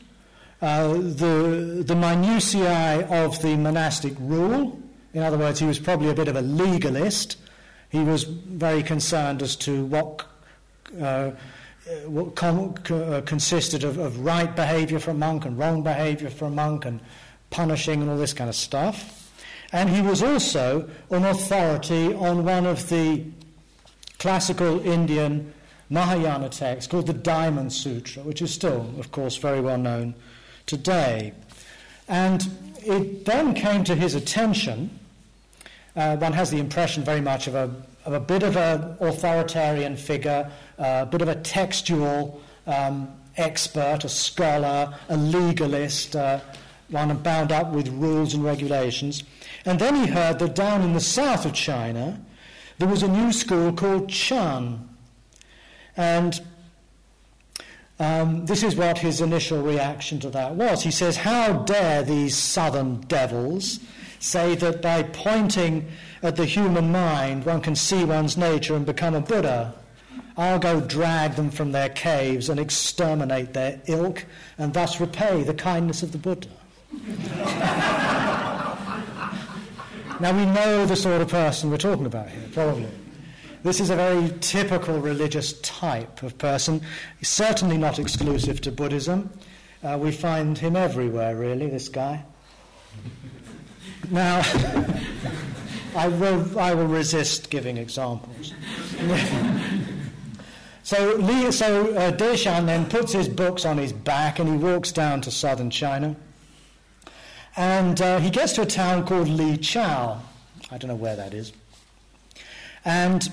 uh, 0.66 0.94
the, 0.94 1.85
the 1.87 1.94
minutiae 1.94 3.06
of 3.08 3.40
the 3.40 3.56
monastic 3.56 4.14
rule. 4.18 4.76
In 5.14 5.23
other 5.23 5.38
words, 5.38 5.61
he 5.61 5.66
was 5.66 5.78
probably 5.78 6.11
a 6.11 6.14
bit 6.14 6.26
of 6.26 6.35
a 6.35 6.42
legalist. 6.42 7.37
He 7.88 8.00
was 8.00 8.25
very 8.25 8.82
concerned 8.82 9.42
as 9.42 9.54
to 9.56 9.85
what, 9.85 10.26
uh, 11.00 11.30
what 12.06 12.35
com- 12.35 12.75
uh, 12.90 13.20
consisted 13.25 13.85
of, 13.85 13.99
of 13.99 14.18
right 14.18 14.56
behavior 14.56 14.99
for 14.99 15.12
a 15.12 15.14
monk 15.14 15.44
and 15.44 15.56
wrong 15.56 15.85
behavior 15.85 16.30
for 16.30 16.46
a 16.46 16.50
monk 16.50 16.85
and 16.85 16.99
punishing 17.50 18.02
and 18.02 18.11
all 18.11 18.16
this 18.16 18.32
kind 18.32 18.50
of 18.50 18.56
stuff. 18.56 19.30
And 19.73 19.88
he 19.88 20.02
was 20.02 20.20
also 20.20 20.90
an 21.12 21.25
authority 21.26 22.12
on 22.12 22.44
one 22.44 22.66
of 22.66 22.88
the 22.88 23.25
classical 24.18 24.85
Indian 24.85 25.54
Mahayana 25.90 26.49
texts 26.49 26.90
called 26.90 27.06
the 27.06 27.12
Diamond 27.12 27.73
Sutra, 27.73 28.25
which 28.25 28.42
is 28.42 28.52
still, 28.52 28.92
of 28.99 29.12
course, 29.12 29.37
very 29.37 29.61
well 29.61 29.78
known 29.78 30.16
today. 30.66 31.32
And 32.08 32.49
it 32.78 33.25
then 33.25 33.54
came 33.54 33.85
to 33.85 33.94
his 33.94 34.14
attention. 34.14 34.90
Uh, 35.96 36.16
one 36.16 36.32
has 36.32 36.50
the 36.50 36.58
impression 36.58 37.02
very 37.02 37.20
much 37.20 37.46
of 37.46 37.54
a, 37.54 37.75
of 38.04 38.12
a 38.12 38.20
bit 38.20 38.42
of 38.42 38.56
an 38.56 38.96
authoritarian 39.00 39.96
figure, 39.96 40.50
uh, 40.78 41.00
a 41.02 41.06
bit 41.06 41.23
of 41.23 41.28
a 41.28 41.37
textual 41.37 42.40
um, 42.66 43.08
expert, 43.37 44.04
a 44.04 44.08
scholar, 44.08 44.94
a 45.08 45.16
legalist, 45.16 46.14
uh, 46.14 46.40
one 46.88 47.16
bound 47.18 47.50
up 47.50 47.73
with 47.73 47.88
rules 47.88 48.35
and 48.35 48.44
regulations. 48.44 49.25
And 49.64 49.78
then 49.78 49.94
he 49.96 50.06
heard 50.06 50.38
that 50.38 50.54
down 50.54 50.82
in 50.82 50.92
the 50.92 51.00
south 51.00 51.44
of 51.44 51.52
China, 51.52 52.20
there 52.78 52.88
was 52.88 53.02
a 53.02 53.08
new 53.08 53.32
school 53.32 53.73
called 53.73 54.08
Chan. 54.08 54.88
And 55.96 56.40
um, 57.98 58.44
this 58.46 58.62
is 58.62 58.76
what 58.76 58.98
his 58.98 59.20
initial 59.20 59.62
reaction 59.62 60.20
to 60.20 60.30
that 60.30 60.54
was. 60.54 60.82
He 60.82 60.90
says, 60.90 61.16
How 61.16 61.64
dare 61.64 62.02
these 62.02 62.36
southern 62.36 63.00
devils 63.02 63.80
say 64.18 64.54
that 64.56 64.82
by 64.82 65.02
pointing 65.02 65.86
at 66.22 66.36
the 66.36 66.44
human 66.44 66.90
mind 66.92 67.44
one 67.44 67.60
can 67.60 67.76
see 67.76 68.04
one's 68.04 68.36
nature 68.36 68.74
and 68.74 68.84
become 68.84 69.14
a 69.14 69.20
Buddha? 69.20 69.74
I'll 70.36 70.58
go 70.58 70.80
drag 70.80 71.34
them 71.34 71.50
from 71.50 71.72
their 71.72 71.88
caves 71.88 72.50
and 72.50 72.60
exterminate 72.60 73.54
their 73.54 73.80
ilk 73.86 74.26
and 74.58 74.74
thus 74.74 75.00
repay 75.00 75.42
the 75.42 75.54
kindness 75.54 76.02
of 76.02 76.12
the 76.12 76.18
Buddha. 76.18 76.48
Now 80.18 80.34
we 80.34 80.46
know 80.46 80.86
the 80.86 80.96
sort 80.96 81.20
of 81.20 81.28
person 81.28 81.70
we're 81.70 81.76
talking 81.76 82.06
about 82.06 82.30
here, 82.30 82.48
probably. 82.52 82.88
This 83.66 83.80
is 83.80 83.90
a 83.90 83.96
very 83.96 84.32
typical 84.38 85.00
religious 85.00 85.54
type 85.54 86.23
of 86.23 86.38
person, 86.38 86.82
certainly 87.23 87.76
not 87.76 87.99
exclusive 87.99 88.61
to 88.61 88.70
Buddhism. 88.70 89.28
Uh, 89.82 89.99
we 90.00 90.12
find 90.12 90.56
him 90.56 90.76
everywhere, 90.76 91.35
really, 91.35 91.66
this 91.66 91.88
guy. 91.88 92.23
Now, 94.08 94.37
I, 95.96 96.06
will, 96.06 96.56
I 96.56 96.75
will 96.75 96.87
resist 96.87 97.50
giving 97.50 97.76
examples. 97.76 98.54
so, 100.85 101.16
Li, 101.16 101.50
so 101.50 101.92
uh, 101.96 102.12
Deshan 102.12 102.66
then 102.66 102.88
puts 102.88 103.12
his 103.12 103.28
books 103.28 103.64
on 103.64 103.78
his 103.78 103.92
back 103.92 104.38
and 104.38 104.49
he 104.49 104.56
walks 104.56 104.92
down 104.92 105.23
to 105.23 105.32
southern 105.32 105.70
China. 105.70 106.14
And 107.56 108.00
uh, 108.00 108.20
he 108.20 108.30
gets 108.30 108.52
to 108.52 108.62
a 108.62 108.66
town 108.66 109.04
called 109.04 109.26
Li 109.26 109.56
Chao. 109.56 110.23
I 110.70 110.78
don't 110.78 110.87
know 110.87 110.94
where 110.94 111.16
that 111.16 111.35
is. 111.35 111.52
And 112.85 113.28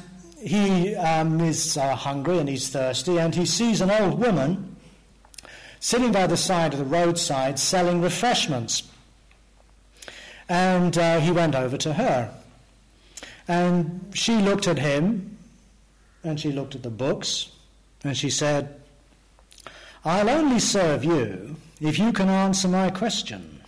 he 0.46 0.96
um, 0.96 1.40
is 1.42 1.78
uh, 1.78 1.96
hungry 1.96 2.38
and 2.38 2.50
he's 2.50 2.70
thirsty, 2.70 3.18
and 3.18 3.34
he 3.34 3.46
sees 3.46 3.82
an 3.82 3.90
old 3.90 4.20
woman 4.20 4.76
sitting 5.80 6.12
by 6.12 6.28
the 6.28 6.38
side 6.38 6.74
of 6.74 6.80
the 6.80 6.86
roadside 6.86 7.60
selling 7.60 8.02
refreshments. 8.02 8.84
And 10.48 10.98
uh, 10.98 11.20
he 11.20 11.32
went 11.32 11.56
over 11.56 11.78
to 11.78 11.94
her. 11.94 12.34
And 13.48 14.12
she 14.14 14.38
looked 14.38 14.68
at 14.68 14.80
him, 14.80 15.38
and 16.24 16.40
she 16.40 16.52
looked 16.52 16.76
at 16.76 16.84
the 16.84 16.90
books, 16.90 17.52
and 18.04 18.16
she 18.16 18.30
said, 18.30 18.82
I'll 20.06 20.30
only 20.30 20.60
serve 20.60 21.04
you 21.04 21.56
if 21.82 22.00
you 22.00 22.14
can 22.14 22.30
answer 22.30 22.68
my 22.68 22.90
question. 22.90 23.62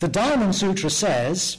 The 0.00 0.08
Diamond 0.08 0.54
Sutra 0.54 0.90
says, 0.90 1.58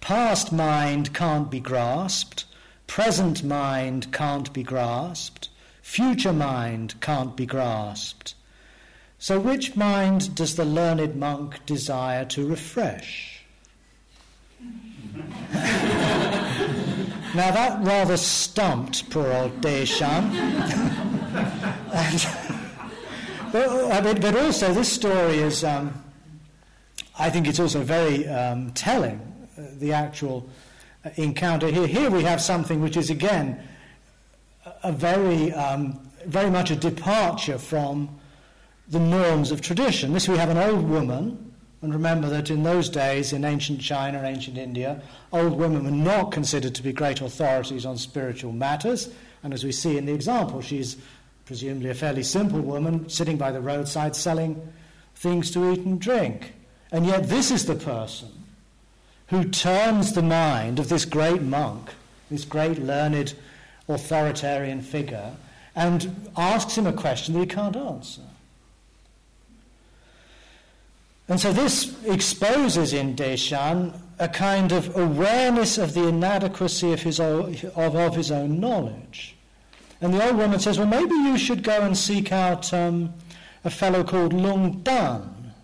past 0.00 0.52
mind 0.52 1.12
can't 1.12 1.50
be 1.50 1.60
grasped, 1.60 2.44
present 2.92 3.42
mind 3.42 4.12
can't 4.12 4.52
be 4.52 4.62
grasped, 4.62 5.48
future 5.80 6.30
mind 6.30 6.94
can't 7.00 7.34
be 7.34 7.46
grasped. 7.46 8.34
So, 9.18 9.40
which 9.40 9.74
mind 9.74 10.34
does 10.34 10.56
the 10.56 10.66
learned 10.66 11.16
monk 11.16 11.64
desire 11.64 12.26
to 12.26 12.46
refresh? 12.46 13.46
now, 14.60 15.10
that 17.32 17.82
rather 17.82 18.18
stumped 18.18 19.08
poor 19.08 19.32
old 19.32 19.62
Deshan. 19.62 20.30
and, 21.94 22.26
but, 24.04 24.20
but, 24.20 24.36
also, 24.36 24.74
this 24.74 24.92
story 24.92 25.38
is, 25.38 25.64
um, 25.64 26.04
I 27.18 27.30
think 27.30 27.48
it's 27.48 27.58
also 27.58 27.80
very 27.80 28.28
um, 28.28 28.70
telling, 28.72 29.18
uh, 29.56 29.62
the 29.78 29.94
actual 29.94 30.46
uh, 30.46 30.61
encounter 31.16 31.68
here. 31.68 31.86
Here 31.86 32.10
we 32.10 32.22
have 32.22 32.40
something 32.40 32.80
which 32.80 32.96
is, 32.96 33.10
again, 33.10 33.62
a 34.82 34.92
very, 34.92 35.52
um, 35.52 35.98
very 36.26 36.50
much 36.50 36.70
a 36.70 36.76
departure 36.76 37.58
from 37.58 38.18
the 38.88 39.00
norms 39.00 39.50
of 39.50 39.60
tradition. 39.60 40.12
This 40.12 40.28
we 40.28 40.36
have 40.36 40.50
an 40.50 40.58
old 40.58 40.88
woman, 40.88 41.54
and 41.80 41.92
remember 41.92 42.28
that 42.28 42.50
in 42.50 42.62
those 42.62 42.88
days, 42.88 43.32
in 43.32 43.44
ancient 43.44 43.80
China, 43.80 44.22
ancient 44.22 44.58
India, 44.58 45.02
old 45.32 45.54
women 45.54 45.84
were 45.84 45.90
not 45.90 46.30
considered 46.30 46.74
to 46.76 46.82
be 46.82 46.92
great 46.92 47.20
authorities 47.20 47.84
on 47.84 47.96
spiritual 47.96 48.52
matters. 48.52 49.08
And 49.42 49.52
as 49.52 49.64
we 49.64 49.72
see 49.72 49.96
in 49.96 50.06
the 50.06 50.12
example, 50.12 50.60
she's 50.60 50.96
presumably 51.44 51.90
a 51.90 51.94
fairly 51.94 52.22
simple 52.22 52.60
woman 52.60 53.08
sitting 53.08 53.36
by 53.36 53.50
the 53.50 53.60
roadside 53.60 54.14
selling 54.14 54.72
things 55.16 55.50
to 55.52 55.72
eat 55.72 55.80
and 55.80 56.00
drink. 56.00 56.52
And 56.92 57.06
yet, 57.06 57.28
this 57.28 57.50
is 57.50 57.66
the 57.66 57.74
person 57.74 58.41
who 59.32 59.44
turns 59.44 60.12
the 60.12 60.22
mind 60.22 60.78
of 60.78 60.90
this 60.90 61.06
great 61.06 61.40
monk, 61.40 61.88
this 62.30 62.44
great 62.44 62.78
learned 62.78 63.32
authoritarian 63.88 64.82
figure, 64.82 65.32
and 65.74 66.30
asks 66.36 66.76
him 66.76 66.86
a 66.86 66.92
question 66.92 67.32
that 67.32 67.40
he 67.40 67.46
can't 67.46 67.74
answer. 67.74 68.20
And 71.30 71.40
so 71.40 71.50
this 71.50 71.96
exposes 72.04 72.92
in 72.92 73.16
Deshan 73.16 73.98
a 74.18 74.28
kind 74.28 74.70
of 74.70 74.94
awareness 74.98 75.78
of 75.78 75.94
the 75.94 76.08
inadequacy 76.08 76.92
of 76.92 77.00
his, 77.00 77.18
own, 77.18 77.56
of, 77.74 77.96
of 77.96 78.14
his 78.14 78.30
own 78.30 78.60
knowledge. 78.60 79.34
And 80.02 80.12
the 80.12 80.22
old 80.22 80.36
woman 80.36 80.60
says, 80.60 80.76
well, 80.76 80.86
maybe 80.86 81.14
you 81.14 81.38
should 81.38 81.62
go 81.62 81.80
and 81.80 81.96
seek 81.96 82.32
out 82.32 82.70
um, 82.74 83.14
a 83.64 83.70
fellow 83.70 84.04
called 84.04 84.34
Lung 84.34 84.82
Dan, 84.82 85.54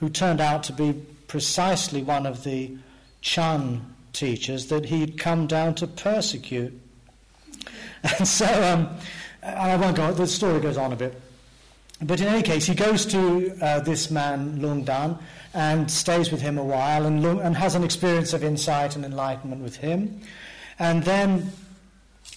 who 0.00 0.10
turned 0.10 0.42
out 0.42 0.64
to 0.64 0.74
be 0.74 0.92
precisely 1.28 2.02
one 2.02 2.26
of 2.26 2.44
the 2.44 2.76
Chan 3.26 3.84
teachers 4.12 4.66
that 4.66 4.84
he'd 4.86 5.18
come 5.18 5.48
down 5.48 5.74
to 5.74 5.86
persecute. 5.88 6.80
And 8.18 8.26
so, 8.26 8.46
um, 8.46 8.88
I 9.42 9.76
won't 9.76 9.96
go, 9.96 10.12
the 10.12 10.28
story 10.28 10.60
goes 10.60 10.76
on 10.76 10.92
a 10.92 10.96
bit. 10.96 11.20
But 12.00 12.20
in 12.20 12.28
any 12.28 12.42
case, 12.42 12.66
he 12.66 12.74
goes 12.76 13.04
to 13.06 13.52
uh, 13.60 13.80
this 13.80 14.12
man, 14.12 14.62
Lung 14.62 14.84
Dan, 14.84 15.18
and 15.54 15.90
stays 15.90 16.30
with 16.30 16.40
him 16.40 16.56
a 16.56 16.62
while 16.62 17.04
and, 17.04 17.20
Lung, 17.20 17.40
and 17.40 17.56
has 17.56 17.74
an 17.74 17.82
experience 17.82 18.32
of 18.32 18.44
insight 18.44 18.94
and 18.94 19.04
enlightenment 19.04 19.60
with 19.60 19.74
him. 19.74 20.20
And 20.78 21.02
then 21.02 21.50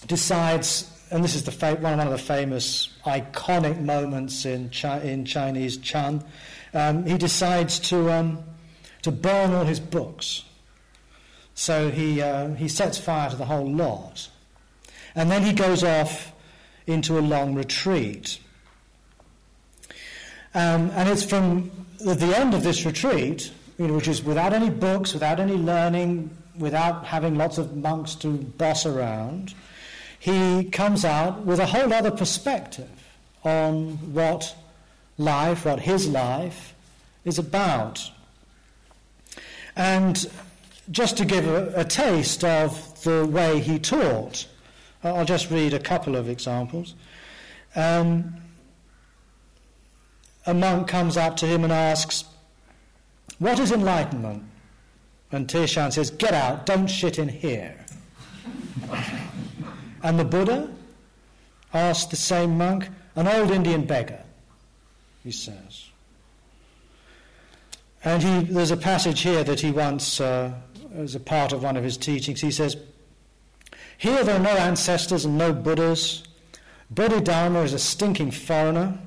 decides, 0.08 0.90
and 1.12 1.22
this 1.22 1.36
is 1.36 1.44
the 1.44 1.52
fa- 1.52 1.76
one, 1.76 1.98
one 1.98 2.06
of 2.08 2.12
the 2.12 2.18
famous 2.18 2.88
iconic 3.06 3.80
moments 3.80 4.44
in, 4.44 4.70
Chi- 4.70 5.02
in 5.02 5.24
Chinese 5.24 5.76
Chan, 5.76 6.24
um, 6.74 7.06
he 7.06 7.16
decides 7.16 7.78
to, 7.78 8.10
um, 8.10 8.42
to 9.02 9.12
burn 9.12 9.52
all 9.52 9.64
his 9.64 9.78
books. 9.78 10.44
So 11.60 11.90
he, 11.90 12.22
uh, 12.22 12.54
he 12.54 12.68
sets 12.68 12.96
fire 12.96 13.28
to 13.28 13.36
the 13.36 13.44
whole 13.44 13.70
lot. 13.70 14.30
And 15.14 15.30
then 15.30 15.42
he 15.42 15.52
goes 15.52 15.84
off 15.84 16.32
into 16.86 17.18
a 17.18 17.20
long 17.20 17.54
retreat. 17.54 18.38
Um, 20.54 20.90
and 20.94 21.06
it's 21.06 21.22
from 21.22 21.70
the 21.98 22.34
end 22.34 22.54
of 22.54 22.62
this 22.62 22.86
retreat, 22.86 23.52
you 23.76 23.88
know, 23.88 23.92
which 23.92 24.08
is 24.08 24.24
without 24.24 24.54
any 24.54 24.70
books, 24.70 25.12
without 25.12 25.38
any 25.38 25.52
learning, 25.52 26.30
without 26.58 27.04
having 27.04 27.36
lots 27.36 27.58
of 27.58 27.76
monks 27.76 28.14
to 28.14 28.38
boss 28.38 28.86
around, 28.86 29.52
he 30.18 30.64
comes 30.64 31.04
out 31.04 31.44
with 31.44 31.58
a 31.58 31.66
whole 31.66 31.92
other 31.92 32.10
perspective 32.10 32.88
on 33.44 34.14
what 34.14 34.56
life, 35.18 35.66
what 35.66 35.80
his 35.80 36.08
life 36.08 36.74
is 37.26 37.38
about. 37.38 38.10
And 39.76 40.26
just 40.90 41.16
to 41.18 41.24
give 41.24 41.46
a, 41.46 41.72
a 41.76 41.84
taste 41.84 42.44
of 42.44 43.02
the 43.02 43.26
way 43.26 43.60
he 43.60 43.78
taught, 43.78 44.46
I'll 45.02 45.24
just 45.24 45.50
read 45.50 45.72
a 45.72 45.78
couple 45.78 46.16
of 46.16 46.28
examples. 46.28 46.94
Um, 47.74 48.34
a 50.46 50.54
monk 50.54 50.88
comes 50.88 51.16
up 51.16 51.36
to 51.38 51.46
him 51.46 51.64
and 51.64 51.72
asks, 51.72 52.24
What 53.38 53.58
is 53.58 53.72
enlightenment? 53.72 54.42
And 55.32 55.46
Teshan 55.46 55.92
says, 55.92 56.10
Get 56.10 56.34
out, 56.34 56.66
don't 56.66 56.88
shit 56.88 57.18
in 57.18 57.28
here. 57.28 57.76
and 60.02 60.18
the 60.18 60.24
Buddha 60.24 60.70
asked 61.72 62.10
the 62.10 62.16
same 62.16 62.58
monk, 62.58 62.88
An 63.14 63.28
old 63.28 63.50
Indian 63.50 63.84
beggar, 63.84 64.22
he 65.22 65.30
says. 65.30 65.86
And 68.02 68.22
he, 68.22 68.40
there's 68.52 68.70
a 68.70 68.76
passage 68.76 69.20
here 69.20 69.44
that 69.44 69.60
he 69.60 69.70
once, 69.70 70.20
uh, 70.20 70.52
as 70.96 71.14
a 71.14 71.20
part 71.20 71.52
of 71.52 71.62
one 71.62 71.76
of 71.76 71.84
his 71.84 71.96
teachings, 71.96 72.40
he 72.40 72.50
says, 72.50 72.76
Here 73.98 74.24
there 74.24 74.36
are 74.36 74.42
no 74.42 74.50
ancestors 74.50 75.24
and 75.24 75.38
no 75.38 75.52
Buddhas. 75.52 76.24
Bodhidharma 76.90 77.60
is 77.60 77.72
a 77.72 77.78
stinking 77.78 78.32
foreigner. 78.32 78.98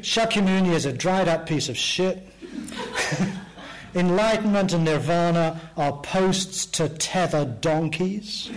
Shakyamuni 0.00 0.72
is 0.72 0.86
a 0.86 0.92
dried 0.92 1.28
up 1.28 1.46
piece 1.46 1.68
of 1.68 1.76
shit. 1.76 2.26
Enlightenment 3.94 4.72
and 4.72 4.84
nirvana 4.84 5.60
are 5.76 5.92
posts 6.02 6.66
to 6.66 6.88
tether 6.88 7.44
donkeys. 7.44 8.50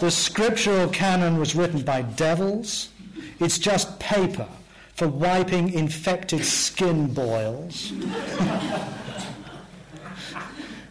the 0.00 0.10
scriptural 0.10 0.88
canon 0.88 1.38
was 1.38 1.54
written 1.54 1.82
by 1.82 2.02
devils. 2.02 2.88
It's 3.38 3.58
just 3.58 3.98
paper 3.98 4.48
for 4.94 5.08
wiping 5.08 5.72
infected 5.72 6.44
skin 6.44 7.12
boils. 7.12 7.92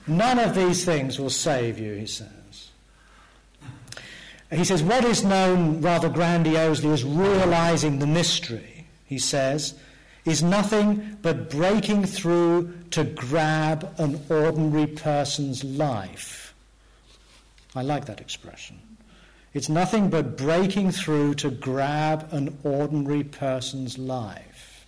None 0.09 0.39
of 0.39 0.55
these 0.55 0.83
things 0.83 1.19
will 1.19 1.29
save 1.29 1.77
you, 1.77 1.93
he 1.93 2.07
says. 2.07 2.71
He 4.51 4.63
says, 4.63 4.81
What 4.81 5.05
is 5.05 5.23
known 5.23 5.81
rather 5.81 6.09
grandiosely 6.09 6.89
as 6.89 7.03
realizing 7.03 7.99
the 7.99 8.07
mystery, 8.07 8.87
he 9.05 9.19
says, 9.19 9.75
is 10.25 10.41
nothing 10.41 11.17
but 11.21 11.51
breaking 11.51 12.05
through 12.05 12.73
to 12.89 13.03
grab 13.03 13.93
an 13.99 14.19
ordinary 14.29 14.87
person's 14.87 15.63
life. 15.63 16.55
I 17.75 17.83
like 17.83 18.05
that 18.05 18.19
expression. 18.19 18.79
It's 19.53 19.69
nothing 19.69 20.09
but 20.09 20.37
breaking 20.37 20.91
through 20.91 21.35
to 21.35 21.51
grab 21.51 22.27
an 22.31 22.57
ordinary 22.63 23.23
person's 23.23 23.97
life. 23.97 24.87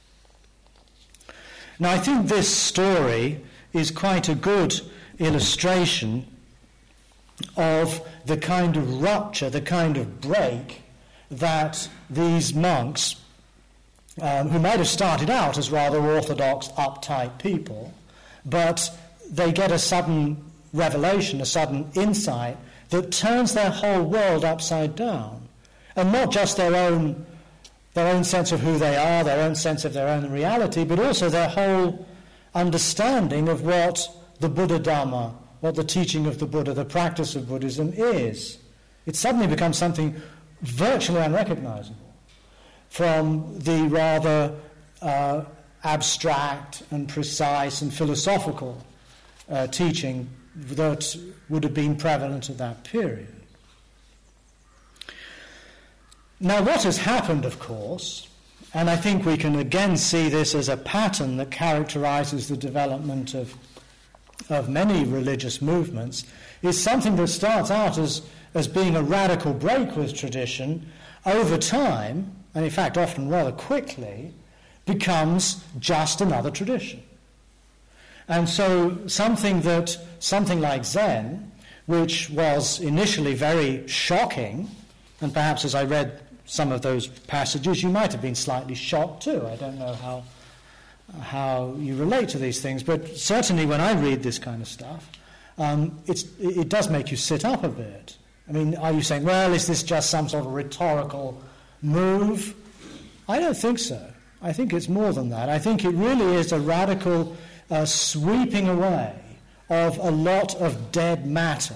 Now, 1.79 1.91
I 1.91 1.99
think 1.99 2.27
this 2.27 2.49
story 2.49 3.41
is 3.73 3.91
quite 3.91 4.27
a 4.27 4.35
good 4.35 4.81
illustration 5.21 6.25
of 7.57 8.01
the 8.25 8.37
kind 8.37 8.77
of 8.77 9.01
rupture, 9.01 9.49
the 9.49 9.61
kind 9.61 9.97
of 9.97 10.21
break 10.21 10.81
that 11.29 11.89
these 12.09 12.53
monks, 12.53 13.15
um, 14.21 14.49
who 14.49 14.59
might 14.59 14.77
have 14.77 14.87
started 14.87 15.29
out 15.29 15.57
as 15.57 15.71
rather 15.71 15.99
orthodox, 15.99 16.67
uptight 16.69 17.39
people, 17.39 17.93
but 18.45 18.89
they 19.29 19.51
get 19.51 19.71
a 19.71 19.79
sudden 19.79 20.43
revelation, 20.73 21.41
a 21.41 21.45
sudden 21.45 21.89
insight 21.95 22.57
that 22.89 23.11
turns 23.11 23.53
their 23.53 23.71
whole 23.71 24.03
world 24.03 24.43
upside 24.43 24.95
down. 24.95 25.47
And 25.95 26.11
not 26.11 26.31
just 26.31 26.57
their 26.57 26.75
own, 26.75 27.25
their 27.93 28.13
own 28.13 28.23
sense 28.23 28.51
of 28.51 28.59
who 28.59 28.77
they 28.77 28.95
are, 28.95 29.23
their 29.23 29.43
own 29.45 29.55
sense 29.55 29.85
of 29.85 29.93
their 29.93 30.07
own 30.07 30.29
reality, 30.31 30.83
but 30.83 30.99
also 30.99 31.29
their 31.29 31.49
whole 31.49 32.05
understanding 32.53 33.47
of 33.47 33.61
what 33.61 34.07
the 34.41 34.49
Buddha 34.49 34.79
Dharma, 34.79 35.33
what 35.61 35.75
the 35.75 35.83
teaching 35.83 36.25
of 36.27 36.39
the 36.39 36.45
Buddha, 36.45 36.73
the 36.73 36.85
practice 36.85 37.35
of 37.35 37.47
Buddhism 37.47 37.93
is. 37.95 38.57
It 39.05 39.15
suddenly 39.15 39.47
becomes 39.47 39.77
something 39.77 40.19
virtually 40.61 41.21
unrecognizable 41.21 41.97
from 42.89 43.57
the 43.59 43.83
rather 43.87 44.53
uh, 45.01 45.43
abstract 45.83 46.83
and 46.91 47.07
precise 47.07 47.81
and 47.81 47.93
philosophical 47.93 48.83
uh, 49.49 49.67
teaching 49.67 50.29
that 50.55 51.15
would 51.49 51.63
have 51.63 51.73
been 51.73 51.95
prevalent 51.95 52.49
at 52.49 52.57
that 52.57 52.83
period. 52.83 53.27
Now, 56.39 56.61
what 56.63 56.83
has 56.83 56.97
happened, 56.97 57.45
of 57.45 57.59
course, 57.59 58.27
and 58.73 58.89
I 58.89 58.95
think 58.95 59.25
we 59.25 59.37
can 59.37 59.57
again 59.57 59.97
see 59.97 60.29
this 60.29 60.55
as 60.55 60.69
a 60.69 60.77
pattern 60.77 61.37
that 61.37 61.51
characterizes 61.51 62.47
the 62.47 62.57
development 62.57 63.33
of, 63.33 63.53
of 64.49 64.69
many 64.69 65.03
religious 65.03 65.61
movements, 65.61 66.25
is 66.61 66.81
something 66.81 67.15
that 67.15 67.27
starts 67.27 67.71
out 67.71 67.97
as, 67.97 68.21
as 68.53 68.67
being 68.67 68.95
a 68.95 69.03
radical 69.03 69.53
break 69.53 69.95
with 69.95 70.15
tradition, 70.15 70.91
over 71.25 71.57
time, 71.57 72.31
and 72.55 72.65
in 72.65 72.71
fact 72.71 72.97
often 72.97 73.29
rather 73.29 73.51
quickly, 73.51 74.33
becomes 74.85 75.63
just 75.79 76.21
another 76.21 76.51
tradition. 76.51 77.01
And 78.27 78.47
so 78.47 78.97
something 79.07 79.61
that 79.61 79.97
something 80.19 80.61
like 80.61 80.85
Zen, 80.85 81.51
which 81.85 82.29
was 82.29 82.79
initially 82.79 83.33
very 83.33 83.87
shocking, 83.87 84.69
and 85.19 85.33
perhaps 85.33 85.65
as 85.65 85.75
I 85.75 85.83
read 85.83 86.21
some 86.45 86.71
of 86.71 86.81
those 86.81 87.07
passages, 87.07 87.83
you 87.83 87.89
might 87.89 88.11
have 88.11 88.21
been 88.21 88.35
slightly 88.35 88.75
shocked 88.75 89.23
too. 89.23 89.45
I 89.47 89.55
don't 89.55 89.77
know 89.77 89.93
how, 89.93 90.23
how 91.19 91.75
you 91.77 91.95
relate 91.95 92.29
to 92.29 92.37
these 92.37 92.61
things, 92.61 92.83
but 92.83 93.17
certainly 93.17 93.65
when 93.65 93.81
I 93.81 93.93
read 93.99 94.23
this 94.23 94.39
kind 94.39 94.61
of 94.61 94.67
stuff, 94.67 95.09
um, 95.57 95.99
it 96.07 96.69
does 96.69 96.89
make 96.89 97.11
you 97.11 97.17
sit 97.17 97.45
up 97.45 97.63
a 97.63 97.69
bit. 97.69 98.17
I 98.47 98.53
mean, 98.53 98.75
are 98.75 98.91
you 98.91 99.01
saying, 99.01 99.23
well, 99.23 99.53
is 99.53 99.67
this 99.67 99.83
just 99.83 100.09
some 100.09 100.27
sort 100.29 100.45
of 100.45 100.53
rhetorical 100.53 101.41
move? 101.81 102.55
I 103.27 103.39
don't 103.39 103.57
think 103.57 103.79
so. 103.79 104.11
I 104.41 104.53
think 104.53 104.73
it's 104.73 104.89
more 104.89 105.13
than 105.13 105.29
that. 105.29 105.49
I 105.49 105.59
think 105.59 105.85
it 105.85 105.91
really 105.91 106.35
is 106.35 106.51
a 106.51 106.59
radical 106.59 107.35
uh, 107.69 107.85
sweeping 107.85 108.67
away 108.67 109.13
of 109.69 109.97
a 109.99 110.11
lot 110.11 110.55
of 110.55 110.91
dead 110.91 111.25
matter. 111.27 111.75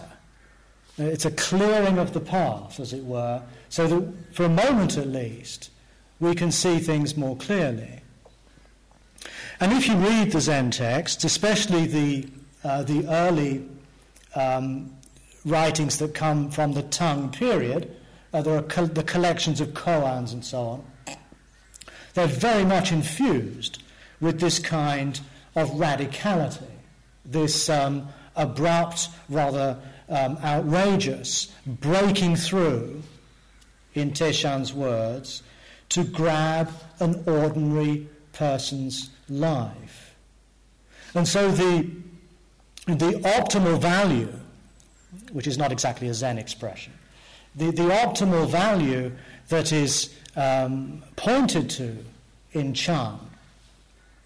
It's 0.97 1.25
a 1.25 1.31
clearing 1.31 1.97
of 1.97 2.13
the 2.13 2.19
path, 2.19 2.79
as 2.79 2.93
it 2.93 3.03
were, 3.03 3.41
so 3.69 3.87
that 3.87 4.33
for 4.33 4.45
a 4.45 4.49
moment 4.49 4.97
at 4.97 5.07
least, 5.07 5.69
we 6.19 6.33
can 6.33 6.51
see 6.51 6.79
things 6.79 7.15
more 7.17 7.35
clearly. 7.35 8.01
And 9.59 9.71
if 9.71 9.87
you 9.87 9.95
read 9.95 10.31
the 10.31 10.41
Zen 10.41 10.71
texts, 10.71 11.23
especially 11.23 11.85
the, 11.85 12.27
uh, 12.63 12.83
the 12.83 13.07
early 13.07 13.67
um, 14.35 14.93
writings 15.45 15.97
that 15.99 16.13
come 16.13 16.51
from 16.51 16.73
the 16.73 16.83
Tang 16.83 17.29
period, 17.31 17.95
uh, 18.33 18.41
there 18.41 18.57
are 18.57 18.63
co- 18.63 18.85
the 18.85 19.03
collections 19.03 19.61
of 19.61 19.69
koans 19.69 20.33
and 20.33 20.43
so 20.43 20.61
on, 20.61 20.83
they're 22.15 22.27
very 22.27 22.65
much 22.65 22.91
infused 22.91 23.81
with 24.19 24.39
this 24.39 24.59
kind 24.59 25.21
of 25.55 25.69
radicality, 25.71 26.67
this 27.23 27.69
um, 27.69 28.07
abrupt, 28.35 29.09
rather 29.29 29.77
um, 30.09 30.37
outrageous 30.43 31.53
breaking 31.65 32.35
through 32.35 33.01
in 33.93 34.11
Teshan's 34.11 34.73
words, 34.73 35.43
to 35.89 36.03
grab 36.03 36.69
an 36.99 37.23
ordinary 37.25 38.09
person's 38.33 39.11
life. 39.29 40.15
And 41.13 41.27
so 41.27 41.51
the, 41.51 41.89
the 42.87 43.19
optimal 43.23 43.79
value, 43.79 44.33
which 45.31 45.47
is 45.47 45.57
not 45.57 45.71
exactly 45.71 46.07
a 46.09 46.13
Zen 46.13 46.37
expression, 46.37 46.93
the, 47.55 47.71
the 47.71 47.83
optimal 47.83 48.49
value 48.49 49.11
that 49.49 49.71
is 49.71 50.13
um, 50.35 51.03
pointed 51.15 51.69
to 51.71 51.97
in 52.51 52.73
Chan 52.73 53.19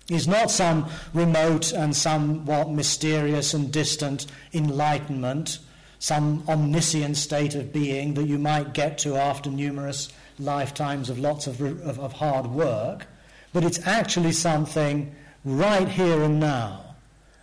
is 0.09 0.27
not 0.27 0.49
some 0.49 0.89
remote 1.13 1.71
and 1.71 1.95
somewhat 1.95 2.71
mysterious 2.71 3.53
and 3.53 3.71
distant 3.71 4.25
enlightenment 4.53 5.59
some 5.99 6.43
omniscient 6.47 7.17
state 7.17 7.55
of 7.55 7.71
being 7.71 8.13
that 8.13 8.23
you 8.23 8.39
might 8.39 8.73
get 8.73 8.97
to 8.99 9.17
after 9.17 9.51
numerous 9.51 10.11
lifetimes 10.39 11.09
of 11.09 11.19
lots 11.19 11.45
of, 11.45 11.59
of, 11.61 11.99
of 11.99 12.13
hard 12.13 12.47
work, 12.47 13.05
but 13.53 13.63
it's 13.63 13.85
actually 13.87 14.31
something 14.31 15.13
right 15.43 15.87
here 15.87 16.21
and 16.23 16.39
now 16.39 16.95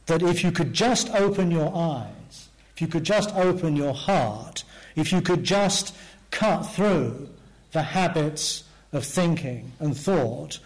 that 0.07 0.23
if 0.23 0.45
you 0.45 0.53
could 0.53 0.73
just 0.73 1.11
open 1.15 1.51
your 1.51 1.75
eyes, 1.75 2.49
if 2.75 2.81
you 2.81 2.89
could 2.89 3.05
just 3.05 3.35
open 3.35 3.77
your 3.77 3.95
heart, 3.95 4.65
if 4.95 5.13
you 5.13 5.21
could 5.21 5.43
just 5.43 5.95
cut 6.31 6.63
through 6.63 7.29
the 7.73 7.83
habits 7.83 8.65
of 8.93 9.05
thinking 9.05 9.73
and 9.81 9.97
thought, 9.97 10.59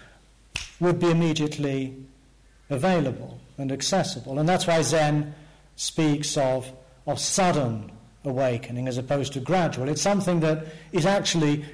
would 0.78 0.98
be 0.98 1.10
immediately 1.10 1.94
available 2.70 3.38
and 3.58 3.70
accessible. 3.70 4.38
And 4.38 4.48
that's 4.48 4.66
why 4.66 4.80
Zen 4.82 5.34
speaks 5.76 6.36
of 6.36 6.70
of 7.06 7.18
sudden 7.18 7.90
awakening 8.24 8.88
as 8.88 8.98
opposed 8.98 9.32
to 9.32 9.40
gradual. 9.40 9.88
It's 9.88 10.02
something 10.02 10.40
that 10.40 10.66
is 10.92 11.06
actually 11.06 11.64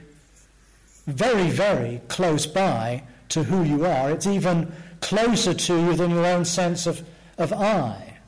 very, 1.06 1.50
very 1.50 2.00
close 2.08 2.46
by 2.46 3.02
to 3.30 3.42
who 3.42 3.62
you 3.62 3.84
are. 3.84 4.10
It's 4.10 4.26
even 4.26 4.72
closer 5.00 5.54
to 5.54 5.74
you 5.74 5.94
than 5.94 6.10
your 6.10 6.26
own 6.26 6.44
sense 6.44 6.86
of, 6.86 7.06
of 7.38 7.52
I, 7.52 8.18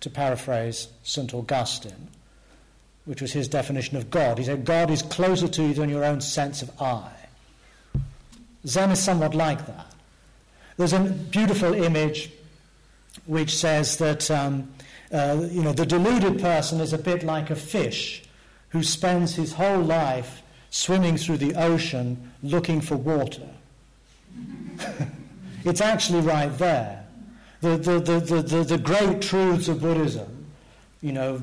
to 0.00 0.10
paraphrase 0.10 0.88
St. 1.02 1.32
Augustine, 1.34 2.08
which 3.04 3.20
was 3.20 3.32
his 3.32 3.48
definition 3.48 3.96
of 3.96 4.10
God. 4.10 4.38
He 4.38 4.44
said, 4.44 4.64
God 4.64 4.90
is 4.90 5.02
closer 5.02 5.48
to 5.48 5.62
you 5.62 5.74
than 5.74 5.88
your 5.88 6.04
own 6.04 6.20
sense 6.20 6.62
of 6.62 6.70
I. 6.80 7.10
Zen 8.66 8.90
is 8.90 9.02
somewhat 9.02 9.34
like 9.34 9.66
that. 9.66 9.86
There's 10.76 10.92
a 10.92 11.00
beautiful 11.00 11.74
image 11.74 12.30
which 13.26 13.56
says 13.56 13.98
that 13.98 14.30
um, 14.30 14.68
uh, 15.12 15.48
you 15.50 15.62
know, 15.62 15.72
the 15.72 15.86
deluded 15.86 16.40
person 16.40 16.80
is 16.80 16.92
a 16.92 16.98
bit 16.98 17.22
like 17.24 17.50
a 17.50 17.56
fish 17.56 18.22
who 18.70 18.82
spends 18.82 19.34
his 19.34 19.52
whole 19.54 19.80
life 19.80 20.42
swimming 20.70 21.16
through 21.16 21.38
the 21.38 21.54
ocean 21.54 22.32
looking 22.42 22.80
for 22.80 22.96
water. 22.96 23.48
it's 25.64 25.80
actually 25.80 26.20
right 26.20 26.56
there. 26.58 27.04
The, 27.60 27.76
the, 27.76 28.00
the, 28.00 28.20
the, 28.20 28.42
the, 28.42 28.64
the 28.64 28.78
great 28.78 29.20
truths 29.20 29.68
of 29.68 29.82
Buddhism, 29.82 30.46
you 31.02 31.12
know, 31.12 31.42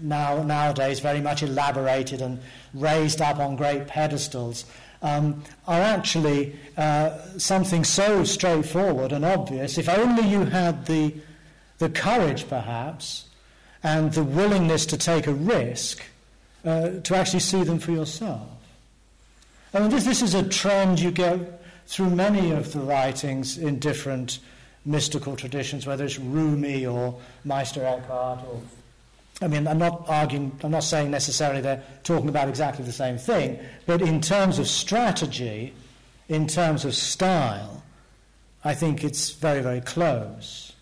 now, 0.00 0.42
nowadays 0.42 1.00
very 1.00 1.20
much 1.20 1.42
elaborated 1.42 2.20
and 2.20 2.38
raised 2.74 3.20
up 3.20 3.38
on 3.38 3.56
great 3.56 3.86
pedestals, 3.86 4.64
um, 5.02 5.42
are 5.66 5.80
actually 5.80 6.56
uh, 6.76 7.18
something 7.38 7.84
so 7.84 8.24
straightforward 8.24 9.12
and 9.12 9.24
obvious. 9.24 9.78
If 9.78 9.88
only 9.88 10.28
you 10.28 10.44
had 10.44 10.86
the 10.86 11.14
the 11.78 11.88
courage, 11.88 12.48
perhaps, 12.48 13.26
and 13.82 14.12
the 14.12 14.24
willingness 14.24 14.86
to 14.86 14.96
take 14.96 15.26
a 15.26 15.34
risk 15.34 16.02
uh, 16.64 17.00
to 17.02 17.16
actually 17.16 17.40
see 17.40 17.62
them 17.64 17.78
for 17.78 17.92
yourself. 17.92 18.48
I 19.74 19.80
mean, 19.80 19.90
this, 19.90 20.04
this 20.04 20.22
is 20.22 20.34
a 20.34 20.42
trend 20.42 21.00
you 21.00 21.10
get 21.10 21.62
through 21.86 22.10
many 22.10 22.50
of 22.50 22.72
the 22.72 22.80
writings 22.80 23.58
in 23.58 23.78
different 23.78 24.40
mystical 24.84 25.36
traditions, 25.36 25.86
whether 25.86 26.04
it's 26.04 26.18
Rumi 26.18 26.86
or 26.86 27.18
Meister 27.44 27.84
Eckhart 27.84 28.40
or 28.48 28.60
I 29.42 29.48
mean, 29.48 29.66
I'm 29.68 29.78
not 29.78 30.08
arguing, 30.08 30.58
I'm 30.64 30.70
not 30.70 30.82
saying 30.84 31.10
necessarily 31.10 31.60
they're 31.60 31.82
talking 32.04 32.30
about 32.30 32.48
exactly 32.48 32.86
the 32.86 32.92
same 32.92 33.18
thing, 33.18 33.58
but 33.84 34.00
in 34.00 34.22
terms 34.22 34.58
of 34.58 34.66
strategy, 34.66 35.74
in 36.30 36.46
terms 36.46 36.86
of 36.86 36.94
style, 36.94 37.82
I 38.64 38.74
think 38.74 39.04
it's 39.04 39.30
very, 39.30 39.60
very 39.60 39.82
close. 39.82 40.72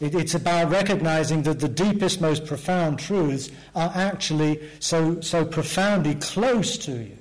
It, 0.00 0.14
it's 0.14 0.34
about 0.34 0.70
recognizing 0.70 1.42
that 1.42 1.60
the 1.60 1.68
deepest, 1.68 2.22
most 2.22 2.46
profound 2.46 2.98
truths 2.98 3.50
are 3.74 3.92
actually 3.94 4.62
so, 4.80 5.20
so 5.20 5.44
profoundly 5.44 6.14
close 6.14 6.78
to 6.78 6.92
you 6.92 7.18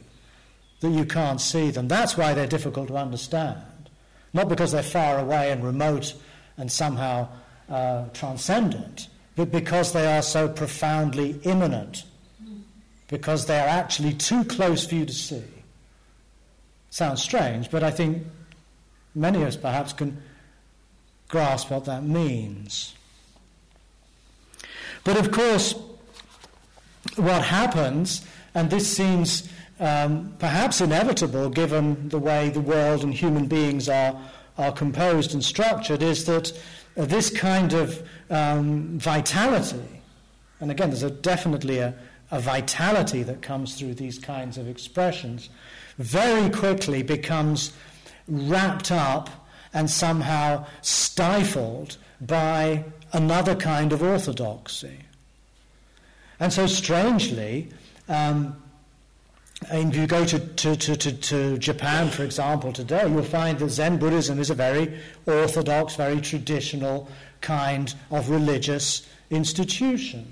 that 0.83 0.89
you 0.89 1.05
can't 1.05 1.39
see 1.39 1.71
them. 1.71 1.87
That's 1.87 2.17
why 2.17 2.33
they're 2.33 2.45
difficult 2.45 2.89
to 2.89 2.97
understand. 2.97 3.61
Not 4.33 4.49
because 4.49 4.73
they're 4.73 4.83
far 4.83 5.17
away 5.17 5.49
and 5.49 5.63
remote 5.63 6.13
and 6.57 6.69
somehow 6.69 7.29
uh, 7.69 8.09
transcendent, 8.09 9.07
but 9.37 9.49
because 9.49 9.93
they 9.93 10.05
are 10.05 10.21
so 10.21 10.49
profoundly 10.49 11.39
immanent, 11.43 12.03
because 13.07 13.45
they 13.45 13.57
are 13.57 13.67
actually 13.67 14.13
too 14.13 14.43
close 14.43 14.85
for 14.85 14.95
you 14.95 15.05
to 15.05 15.13
see. 15.13 15.43
Sounds 16.89 17.21
strange, 17.21 17.71
but 17.71 17.81
I 17.81 17.89
think 17.89 18.27
many 19.15 19.41
of 19.41 19.47
us 19.47 19.55
perhaps 19.55 19.93
can 19.93 20.21
grasp 21.29 21.71
what 21.71 21.85
that 21.85 22.03
means. 22.03 22.93
But 25.05 25.15
of 25.17 25.31
course, 25.31 25.75
what 27.15 27.41
happens, 27.41 28.25
and 28.53 28.69
this 28.69 28.93
seems 28.93 29.47
um, 29.83 30.33
perhaps 30.39 30.79
inevitable 30.79 31.49
given 31.49 32.07
the 32.07 32.17
way 32.17 32.49
the 32.49 32.61
world 32.61 33.03
and 33.03 33.13
human 33.13 33.47
beings 33.47 33.89
are, 33.89 34.17
are 34.57 34.71
composed 34.71 35.33
and 35.33 35.43
structured, 35.43 36.01
is 36.01 36.23
that 36.25 36.53
uh, 36.95 37.03
this 37.03 37.29
kind 37.29 37.73
of 37.73 38.01
um, 38.29 38.97
vitality, 38.97 40.01
and 40.61 40.71
again, 40.71 40.89
there's 40.89 41.03
a, 41.03 41.11
definitely 41.11 41.79
a, 41.79 41.93
a 42.31 42.39
vitality 42.39 43.23
that 43.23 43.41
comes 43.41 43.75
through 43.75 43.93
these 43.93 44.17
kinds 44.17 44.57
of 44.57 44.69
expressions, 44.69 45.49
very 45.97 46.49
quickly 46.49 47.03
becomes 47.03 47.73
wrapped 48.29 48.89
up 48.89 49.29
and 49.73 49.89
somehow 49.89 50.65
stifled 50.81 51.97
by 52.21 52.85
another 53.11 53.53
kind 53.53 53.91
of 53.91 54.01
orthodoxy. 54.01 54.99
And 56.39 56.53
so, 56.53 56.67
strangely, 56.67 57.69
um, 58.07 58.62
if 59.69 59.95
you 59.95 60.07
go 60.07 60.25
to, 60.25 60.39
to, 60.39 60.75
to, 60.75 61.11
to, 61.11 61.57
Japan, 61.57 62.09
for 62.09 62.23
example, 62.23 62.73
today, 62.73 63.07
you'll 63.07 63.23
find 63.23 63.59
that 63.59 63.69
Zen 63.69 63.97
Buddhism 63.97 64.39
is 64.39 64.49
a 64.49 64.55
very 64.55 64.99
orthodox, 65.25 65.95
very 65.95 66.19
traditional 66.21 67.07
kind 67.41 67.93
of 68.11 68.29
religious 68.29 69.07
institution. 69.29 70.25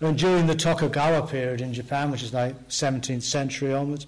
And 0.00 0.16
during 0.16 0.46
the 0.46 0.54
Tokugawa 0.54 1.26
period 1.26 1.60
in 1.60 1.72
Japan, 1.72 2.10
which 2.10 2.22
is 2.22 2.32
like 2.32 2.68
17th 2.68 3.22
century 3.22 3.74
onwards, 3.74 4.06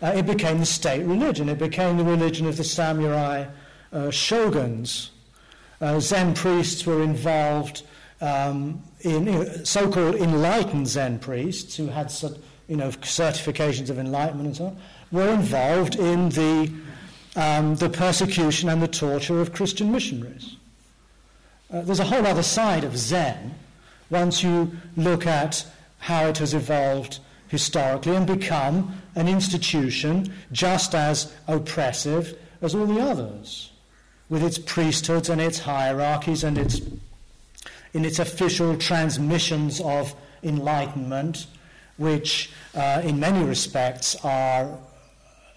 uh, 0.00 0.12
it 0.16 0.26
became 0.26 0.58
the 0.58 0.66
state 0.66 1.04
religion. 1.04 1.48
It 1.48 1.58
became 1.58 1.96
the 1.96 2.04
religion 2.04 2.46
of 2.46 2.56
the 2.56 2.64
samurai 2.64 3.46
uh, 3.92 4.10
shoguns. 4.10 5.10
Uh, 5.80 6.00
Zen 6.00 6.34
priests 6.34 6.86
were 6.86 7.02
involved 7.02 7.82
um, 8.20 8.82
in 9.00 9.26
you 9.26 9.32
know, 9.32 9.44
so-called 9.64 10.14
enlightened 10.14 10.88
Zen 10.88 11.18
priests 11.18 11.76
who 11.76 11.88
had 11.88 12.10
you 12.72 12.78
know, 12.78 12.88
certifications 12.88 13.90
of 13.90 13.98
enlightenment 13.98 14.46
and 14.46 14.56
so 14.56 14.64
on, 14.64 14.76
were 15.10 15.28
involved 15.28 15.96
in 15.96 16.30
the, 16.30 16.72
um, 17.36 17.76
the 17.76 17.90
persecution 17.90 18.70
and 18.70 18.80
the 18.80 18.88
torture 18.88 19.42
of 19.42 19.52
Christian 19.52 19.92
missionaries. 19.92 20.56
Uh, 21.70 21.82
there's 21.82 22.00
a 22.00 22.04
whole 22.04 22.26
other 22.26 22.42
side 22.42 22.82
of 22.82 22.96
Zen 22.96 23.54
once 24.08 24.42
you 24.42 24.74
look 24.96 25.26
at 25.26 25.66
how 25.98 26.28
it 26.28 26.38
has 26.38 26.54
evolved 26.54 27.18
historically 27.48 28.16
and 28.16 28.26
become 28.26 28.94
an 29.16 29.28
institution 29.28 30.32
just 30.50 30.94
as 30.94 31.30
oppressive 31.48 32.38
as 32.62 32.74
all 32.74 32.86
the 32.86 33.02
others, 33.02 33.70
with 34.30 34.42
its 34.42 34.56
priesthoods 34.56 35.28
and 35.28 35.42
its 35.42 35.58
hierarchies 35.58 36.42
and 36.42 36.56
its, 36.56 36.80
in 37.92 38.06
its 38.06 38.18
official 38.18 38.78
transmissions 38.78 39.78
of 39.82 40.14
enlightenment, 40.42 41.46
which 41.96 42.50
uh, 42.74 43.02
in 43.04 43.20
many 43.20 43.44
respects 43.44 44.16
are 44.24 44.78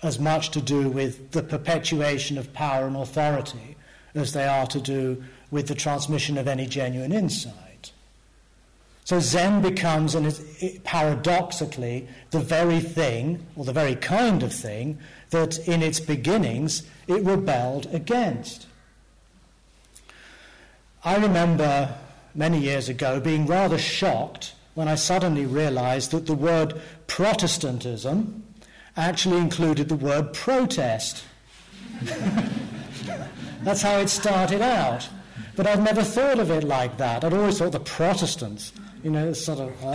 as 0.04 0.20
much 0.20 0.52
to 0.52 0.62
do 0.62 0.90
with 0.90 1.32
the 1.32 1.42
perpetuation 1.42 2.38
of 2.38 2.54
power 2.54 2.86
and 2.86 2.96
authority 2.96 3.76
as 4.14 4.34
they 4.34 4.48
are 4.48 4.68
to 4.68 4.80
do 4.80 5.24
with 5.52 5.68
the 5.68 5.76
transmission 5.76 6.38
of 6.38 6.48
any 6.48 6.66
genuine 6.66 7.12
insight. 7.12 7.92
So 9.04 9.20
Zen 9.20 9.62
becomes, 9.62 10.16
and 10.16 10.34
paradoxically, 10.84 12.08
the 12.32 12.40
very 12.40 12.80
thing, 12.80 13.46
or 13.56 13.64
the 13.64 13.74
very 13.74 13.96
kind 13.96 14.42
of 14.42 14.52
thing, 14.52 14.98
that 15.30 15.60
in 15.68 15.84
its 15.84 16.00
beginnings 16.00 16.84
it 17.08 17.24
rebelled 17.24 17.86
against. 17.94 18.66
I 21.04 21.18
remember 21.18 21.96
many 22.34 22.58
years 22.58 22.90
ago 22.90 23.20
being 23.20 23.46
rather 23.46 23.78
shocked 23.78 24.56
when 24.76 24.88
I 24.88 24.96
suddenly 24.96 25.46
realized 25.46 26.12
that 26.12 26.26
the 26.26 26.36
word 26.36 26.80
Protestantism 27.08 28.44
actually 28.96 29.38
included 29.38 29.90
the 29.90 29.96
word 29.96 30.34
protest. 30.34 31.24
That's 33.64 33.82
how 33.82 33.98
it 34.00 34.10
started 34.10 34.62
out. 34.62 35.10
But 35.56 35.68
I've 35.68 35.82
never 35.82 36.04
thought 36.04 36.40
of 36.40 36.52
it 36.52 36.64
like 36.64 36.98
that. 36.98 37.24
I'd 37.24 37.34
always 37.34 37.58
thought 37.58 37.72
the 37.72 37.80
Protestants 37.80 38.74
you 39.06 39.12
know, 39.12 39.32
sort 39.34 39.60
of. 39.60 39.72
Uh, 39.86 39.94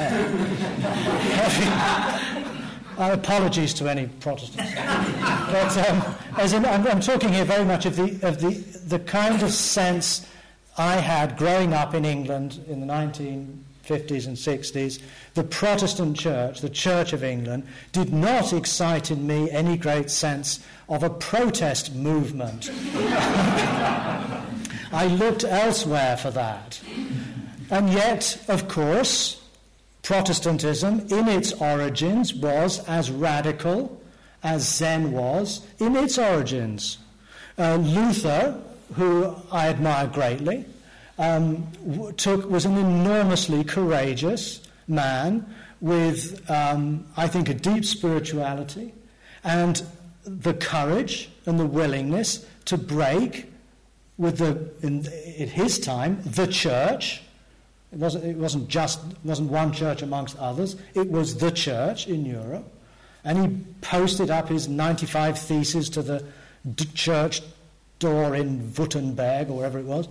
apologies 3.12 3.74
to 3.74 3.88
any 3.90 4.06
Protestants. 4.06 4.72
but 4.72 5.76
um, 5.88 6.14
as 6.38 6.52
in, 6.52 6.64
I'm, 6.64 6.86
I'm, 6.86 7.00
talking 7.00 7.30
here 7.30 7.44
very 7.44 7.64
much 7.64 7.86
of, 7.86 7.96
the, 7.96 8.20
of 8.22 8.40
the, 8.40 8.50
the 8.86 9.00
kind 9.00 9.42
of 9.42 9.50
sense 9.50 10.28
I 10.78 10.94
had 10.94 11.36
growing 11.36 11.72
up 11.72 11.92
in 11.92 12.04
England 12.04 12.64
in 12.68 12.78
the 12.78 12.86
1950s 13.90 14.26
and 14.26 14.37
60s. 14.37 15.00
The 15.35 15.44
Protestant 15.44 16.16
church, 16.16 16.61
the 16.61 16.70
Church 16.70 17.12
of 17.12 17.24
England, 17.24 17.66
did 17.92 18.12
not 18.12 18.53
excite 18.53 19.11
in 19.11 19.26
me 19.26 19.50
any 19.50 19.76
great 19.76 20.11
sense 20.11 20.64
of 20.88 21.03
a 21.03 21.11
protest 21.11 21.94
movement. 21.94 22.70
I 24.92 25.07
looked 25.07 25.44
elsewhere 25.44 26.16
for 26.16 26.31
that. 26.33 26.81
And 27.70 27.90
yet, 27.90 28.42
of 28.48 28.68
course, 28.68 29.37
Protestantism 30.03 31.07
in 31.11 31.29
its 31.29 31.53
origins 31.53 32.35
was 32.35 32.85
as 32.88 33.11
radical 33.11 34.00
as 34.42 34.66
Zen 34.68 35.12
was 35.12 35.61
in 35.79 35.94
its 35.94 36.18
origins. 36.18 36.98
Uh, 37.59 37.76
Luther, 37.76 38.61
who 38.94 39.37
I 39.53 39.68
admire 39.68 40.07
greatly, 40.09 40.64
um, 41.20 41.68
took, 42.16 42.50
was 42.50 42.64
an 42.64 42.76
enormously 42.76 43.62
courageous 43.62 44.61
man 44.88 45.46
with, 45.80 46.50
um, 46.50 47.06
I 47.16 47.28
think, 47.28 47.48
a 47.48 47.54
deep 47.54 47.85
spirituality 47.85 48.92
and 49.44 49.83
the 50.24 50.54
courage 50.54 51.30
and 51.46 51.61
the 51.61 51.66
willingness 51.66 52.46
to 52.64 52.76
break 52.76 53.52
with 54.18 54.38
the, 54.38 54.70
in, 54.83 55.06
in 55.37 55.48
his 55.48 55.78
time, 55.78 56.20
the 56.24 56.46
church 56.46 57.22
it 57.92 57.98
wasn't, 57.98 58.24
it 58.24 58.37
wasn't 58.37 58.68
just 58.68 59.00
wasn't 59.24 59.50
one 59.50 59.72
church 59.72 60.02
amongst 60.02 60.38
others. 60.38 60.76
It 60.94 61.11
was 61.11 61.37
the 61.37 61.50
church 61.50 62.06
in 62.06 62.24
Europe. 62.24 62.64
And 63.24 63.38
he 63.38 63.64
posted 63.80 64.30
up 64.30 64.48
his 64.48 64.68
95 64.68 65.38
theses 65.38 65.90
to 65.90 66.02
the 66.02 66.24
church 66.94 67.42
door 67.98 68.35
in 68.35 68.72
Wittenberg 68.74 69.50
or 69.50 69.59
wherever 69.59 69.78
it 69.78 69.85
was, 69.85 70.09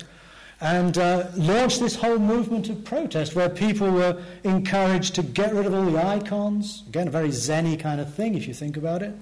and 0.62 0.98
uh, 0.98 1.28
launched 1.36 1.80
this 1.80 1.96
whole 1.96 2.20
movement 2.20 2.70
of 2.70 2.84
protest 2.84 3.34
where 3.34 3.50
people 3.50 3.90
were 3.90 4.22
encouraged 4.44 5.16
to 5.16 5.24
get 5.24 5.54
rid 5.54 5.66
of 5.66 5.74
all 5.74 5.86
the 5.86 5.98
icons. 5.98 6.84
Again, 6.90 7.08
a 7.08 7.12
very 7.12 7.30
zenny 7.30 7.80
kind 7.80 8.02
of 8.02 8.14
thing 8.14 8.36
if 8.36 8.48
you 8.48 8.54
think 8.54 8.76
about 8.76 9.02
it. 9.02 9.14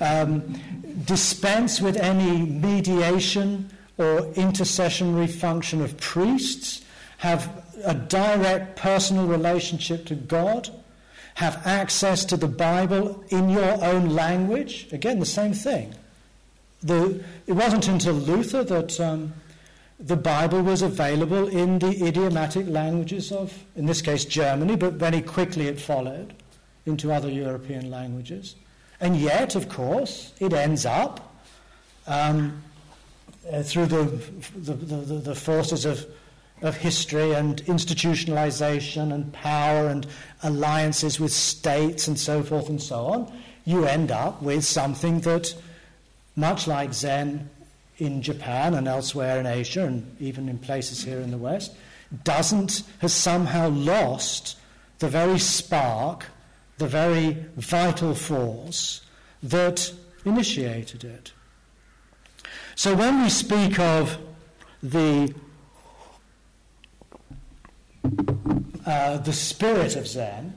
Um, 0.00 0.60
dispense 1.04 1.80
with 1.80 1.96
any 1.96 2.42
mediation 2.46 3.70
or 3.98 4.22
intercessionary 4.34 5.28
function 5.28 5.82
of 5.82 5.96
priests. 5.98 6.84
Have 7.18 7.64
a 7.84 7.94
direct 7.94 8.76
personal 8.76 9.26
relationship 9.26 10.06
to 10.06 10.14
God, 10.14 10.68
have 11.34 11.60
access 11.66 12.24
to 12.26 12.36
the 12.36 12.48
Bible 12.48 13.24
in 13.30 13.48
your 13.48 13.82
own 13.84 14.10
language. 14.10 14.86
Again, 14.92 15.18
the 15.18 15.26
same 15.26 15.52
thing. 15.52 15.94
The, 16.82 17.24
it 17.46 17.52
wasn't 17.52 17.88
until 17.88 18.14
Luther 18.14 18.62
that 18.62 19.00
um, 19.00 19.32
the 19.98 20.16
Bible 20.16 20.62
was 20.62 20.82
available 20.82 21.48
in 21.48 21.78
the 21.78 22.06
idiomatic 22.06 22.66
languages 22.68 23.30
of, 23.32 23.64
in 23.76 23.86
this 23.86 24.02
case, 24.02 24.24
Germany, 24.24 24.76
but 24.76 24.94
very 24.94 25.22
quickly 25.22 25.68
it 25.68 25.80
followed 25.80 26.34
into 26.86 27.12
other 27.12 27.30
European 27.30 27.90
languages. 27.90 28.56
And 29.00 29.16
yet, 29.16 29.54
of 29.54 29.68
course, 29.68 30.32
it 30.40 30.52
ends 30.52 30.84
up 30.84 31.34
um, 32.06 32.62
uh, 33.50 33.62
through 33.62 33.86
the, 33.86 34.04
the, 34.56 34.74
the, 34.74 35.14
the 35.16 35.34
forces 35.34 35.84
of 35.84 36.06
of 36.62 36.76
history 36.76 37.32
and 37.32 37.62
institutionalization 37.64 39.12
and 39.12 39.32
power 39.32 39.88
and 39.88 40.06
alliances 40.42 41.20
with 41.20 41.32
states 41.32 42.08
and 42.08 42.18
so 42.18 42.42
forth 42.42 42.68
and 42.68 42.82
so 42.82 43.06
on, 43.06 43.40
you 43.64 43.84
end 43.84 44.10
up 44.10 44.40
with 44.40 44.64
something 44.64 45.20
that, 45.20 45.54
much 46.36 46.66
like 46.66 46.94
Zen 46.94 47.50
in 47.98 48.22
Japan 48.22 48.74
and 48.74 48.88
elsewhere 48.88 49.38
in 49.38 49.46
Asia 49.46 49.84
and 49.84 50.16
even 50.20 50.48
in 50.48 50.58
places 50.58 51.04
here 51.04 51.20
in 51.20 51.30
the 51.30 51.38
West, 51.38 51.72
doesn't, 52.24 52.82
has 53.00 53.12
somehow 53.12 53.68
lost 53.68 54.56
the 54.98 55.08
very 55.08 55.38
spark, 55.38 56.26
the 56.78 56.86
very 56.86 57.44
vital 57.56 58.14
force 58.14 59.02
that 59.42 59.92
initiated 60.24 61.04
it. 61.04 61.32
So 62.74 62.94
when 62.94 63.22
we 63.22 63.28
speak 63.28 63.78
of 63.78 64.18
the 64.82 65.34
uh, 68.86 69.16
the 69.18 69.32
spirit 69.32 69.96
of 69.96 70.06
Zen, 70.06 70.52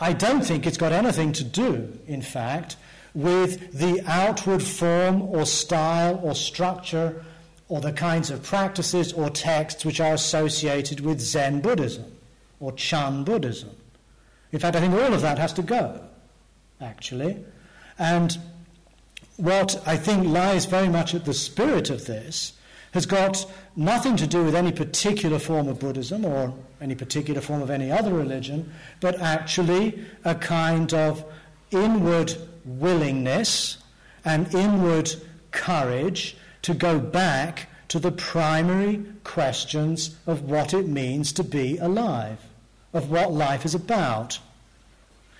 I 0.00 0.12
don't 0.12 0.42
think 0.42 0.66
it's 0.66 0.78
got 0.78 0.92
anything 0.92 1.32
to 1.32 1.44
do, 1.44 1.98
in 2.06 2.22
fact, 2.22 2.76
with 3.16 3.72
the 3.72 4.02
outward 4.06 4.62
form 4.62 5.22
or 5.22 5.46
style 5.46 6.20
or 6.22 6.34
structure 6.34 7.24
or 7.66 7.80
the 7.80 7.90
kinds 7.90 8.30
of 8.30 8.42
practices 8.42 9.10
or 9.14 9.30
texts 9.30 9.86
which 9.86 10.00
are 10.00 10.12
associated 10.12 11.00
with 11.00 11.18
Zen 11.18 11.62
Buddhism 11.62 12.04
or 12.60 12.72
Chan 12.72 13.24
Buddhism. 13.24 13.70
In 14.52 14.58
fact, 14.58 14.76
I 14.76 14.80
think 14.80 14.92
all 14.92 15.14
of 15.14 15.22
that 15.22 15.38
has 15.38 15.54
to 15.54 15.62
go, 15.62 15.98
actually. 16.78 17.42
And 17.98 18.36
what 19.38 19.82
I 19.86 19.96
think 19.96 20.26
lies 20.26 20.66
very 20.66 20.90
much 20.90 21.14
at 21.14 21.24
the 21.24 21.32
spirit 21.32 21.88
of 21.88 22.04
this 22.04 22.52
has 22.92 23.06
got 23.06 23.50
nothing 23.76 24.16
to 24.16 24.26
do 24.26 24.44
with 24.44 24.54
any 24.54 24.72
particular 24.72 25.38
form 25.38 25.68
of 25.68 25.80
Buddhism 25.80 26.26
or 26.26 26.54
any 26.82 26.94
particular 26.94 27.40
form 27.40 27.62
of 27.62 27.70
any 27.70 27.90
other 27.90 28.12
religion, 28.12 28.70
but 29.00 29.18
actually 29.22 30.04
a 30.26 30.34
kind 30.34 30.92
of 30.92 31.24
inward 31.70 32.36
willingness 32.66 33.78
and 34.24 34.52
inward 34.54 35.10
courage 35.52 36.36
to 36.62 36.74
go 36.74 36.98
back 36.98 37.68
to 37.88 37.98
the 37.98 38.12
primary 38.12 39.04
questions 39.24 40.16
of 40.26 40.42
what 40.42 40.74
it 40.74 40.88
means 40.88 41.32
to 41.32 41.44
be 41.44 41.78
alive, 41.78 42.38
of 42.92 43.10
what 43.10 43.32
life 43.32 43.64
is 43.64 43.74
about. 43.74 44.38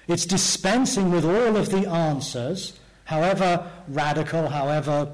It's 0.07 0.25
dispensing 0.25 1.11
with 1.11 1.25
all 1.25 1.57
of 1.57 1.71
the 1.71 1.89
answers, 1.89 2.79
however 3.05 3.71
radical, 3.89 4.49
however 4.49 5.12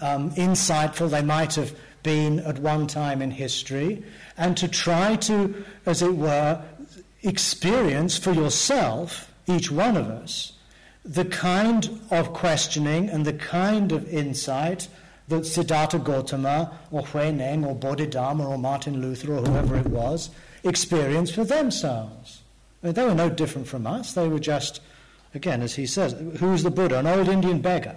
um, 0.00 0.30
insightful 0.32 1.10
they 1.10 1.22
might 1.22 1.54
have 1.54 1.76
been 2.02 2.40
at 2.40 2.58
one 2.58 2.86
time 2.86 3.20
in 3.20 3.30
history, 3.30 4.02
and 4.36 4.56
to 4.56 4.68
try 4.68 5.16
to, 5.16 5.64
as 5.84 6.00
it 6.00 6.14
were, 6.14 6.62
experience 7.22 8.16
for 8.16 8.32
yourself, 8.32 9.30
each 9.46 9.70
one 9.70 9.96
of 9.96 10.08
us, 10.08 10.52
the 11.08 11.24
kind 11.24 12.00
of 12.10 12.34
questioning 12.34 13.08
and 13.08 13.24
the 13.24 13.32
kind 13.32 13.92
of 13.92 14.06
insight 14.12 14.88
that 15.28 15.46
Siddhartha 15.46 15.98
Gautama 15.98 16.78
or 16.90 17.02
Huineng 17.02 17.66
or 17.66 17.74
Bodhidharma 17.74 18.46
or 18.46 18.58
Martin 18.58 19.00
Luther 19.00 19.32
or 19.34 19.40
whoever 19.40 19.76
it 19.76 19.86
was 19.86 20.30
experienced 20.64 21.34
for 21.34 21.44
themselves. 21.44 22.42
I 22.82 22.86
mean, 22.86 22.94
they 22.94 23.04
were 23.04 23.14
no 23.14 23.30
different 23.30 23.66
from 23.66 23.86
us. 23.86 24.12
They 24.12 24.28
were 24.28 24.38
just, 24.38 24.82
again, 25.34 25.62
as 25.62 25.74
he 25.74 25.86
says, 25.86 26.14
who's 26.38 26.62
the 26.62 26.70
Buddha? 26.70 26.98
An 26.98 27.06
old 27.06 27.28
Indian 27.28 27.60
beggar. 27.60 27.96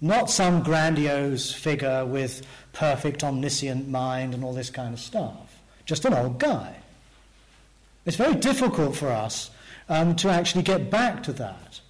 Not 0.00 0.30
some 0.30 0.62
grandiose 0.62 1.52
figure 1.52 2.06
with 2.06 2.46
perfect 2.72 3.24
omniscient 3.24 3.88
mind 3.88 4.32
and 4.32 4.44
all 4.44 4.52
this 4.52 4.70
kind 4.70 4.94
of 4.94 5.00
stuff. 5.00 5.60
Just 5.86 6.04
an 6.04 6.14
old 6.14 6.38
guy. 6.38 6.76
It's 8.06 8.16
very 8.16 8.36
difficult 8.36 8.94
for 8.94 9.08
us 9.08 9.50
um, 9.88 10.14
to 10.16 10.28
actually 10.28 10.62
get 10.62 10.90
back 10.90 11.22
to 11.24 11.32
that. 11.34 11.80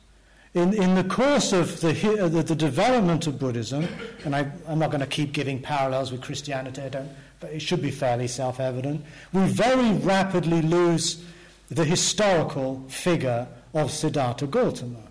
In, 0.54 0.72
in 0.72 0.94
the 0.94 1.04
course 1.04 1.52
of 1.52 1.80
the, 1.80 1.92
the, 1.92 2.42
the 2.42 2.56
development 2.56 3.26
of 3.26 3.38
Buddhism, 3.38 3.86
and 4.24 4.34
I, 4.34 4.50
am 4.66 4.78
not 4.78 4.90
going 4.90 5.00
to 5.00 5.06
keep 5.06 5.32
giving 5.32 5.60
parallels 5.60 6.10
with 6.10 6.22
Christianity, 6.22 6.80
I 6.82 6.88
don't, 6.88 7.10
but 7.38 7.50
it 7.50 7.60
should 7.60 7.82
be 7.82 7.90
fairly 7.90 8.28
self 8.28 8.58
evident, 8.58 9.04
we 9.32 9.42
very 9.42 9.92
rapidly 9.98 10.62
lose 10.62 11.22
the 11.68 11.84
historical 11.84 12.82
figure 12.88 13.46
of 13.74 13.90
Siddhartha 13.90 14.46
Gautama 14.46 15.08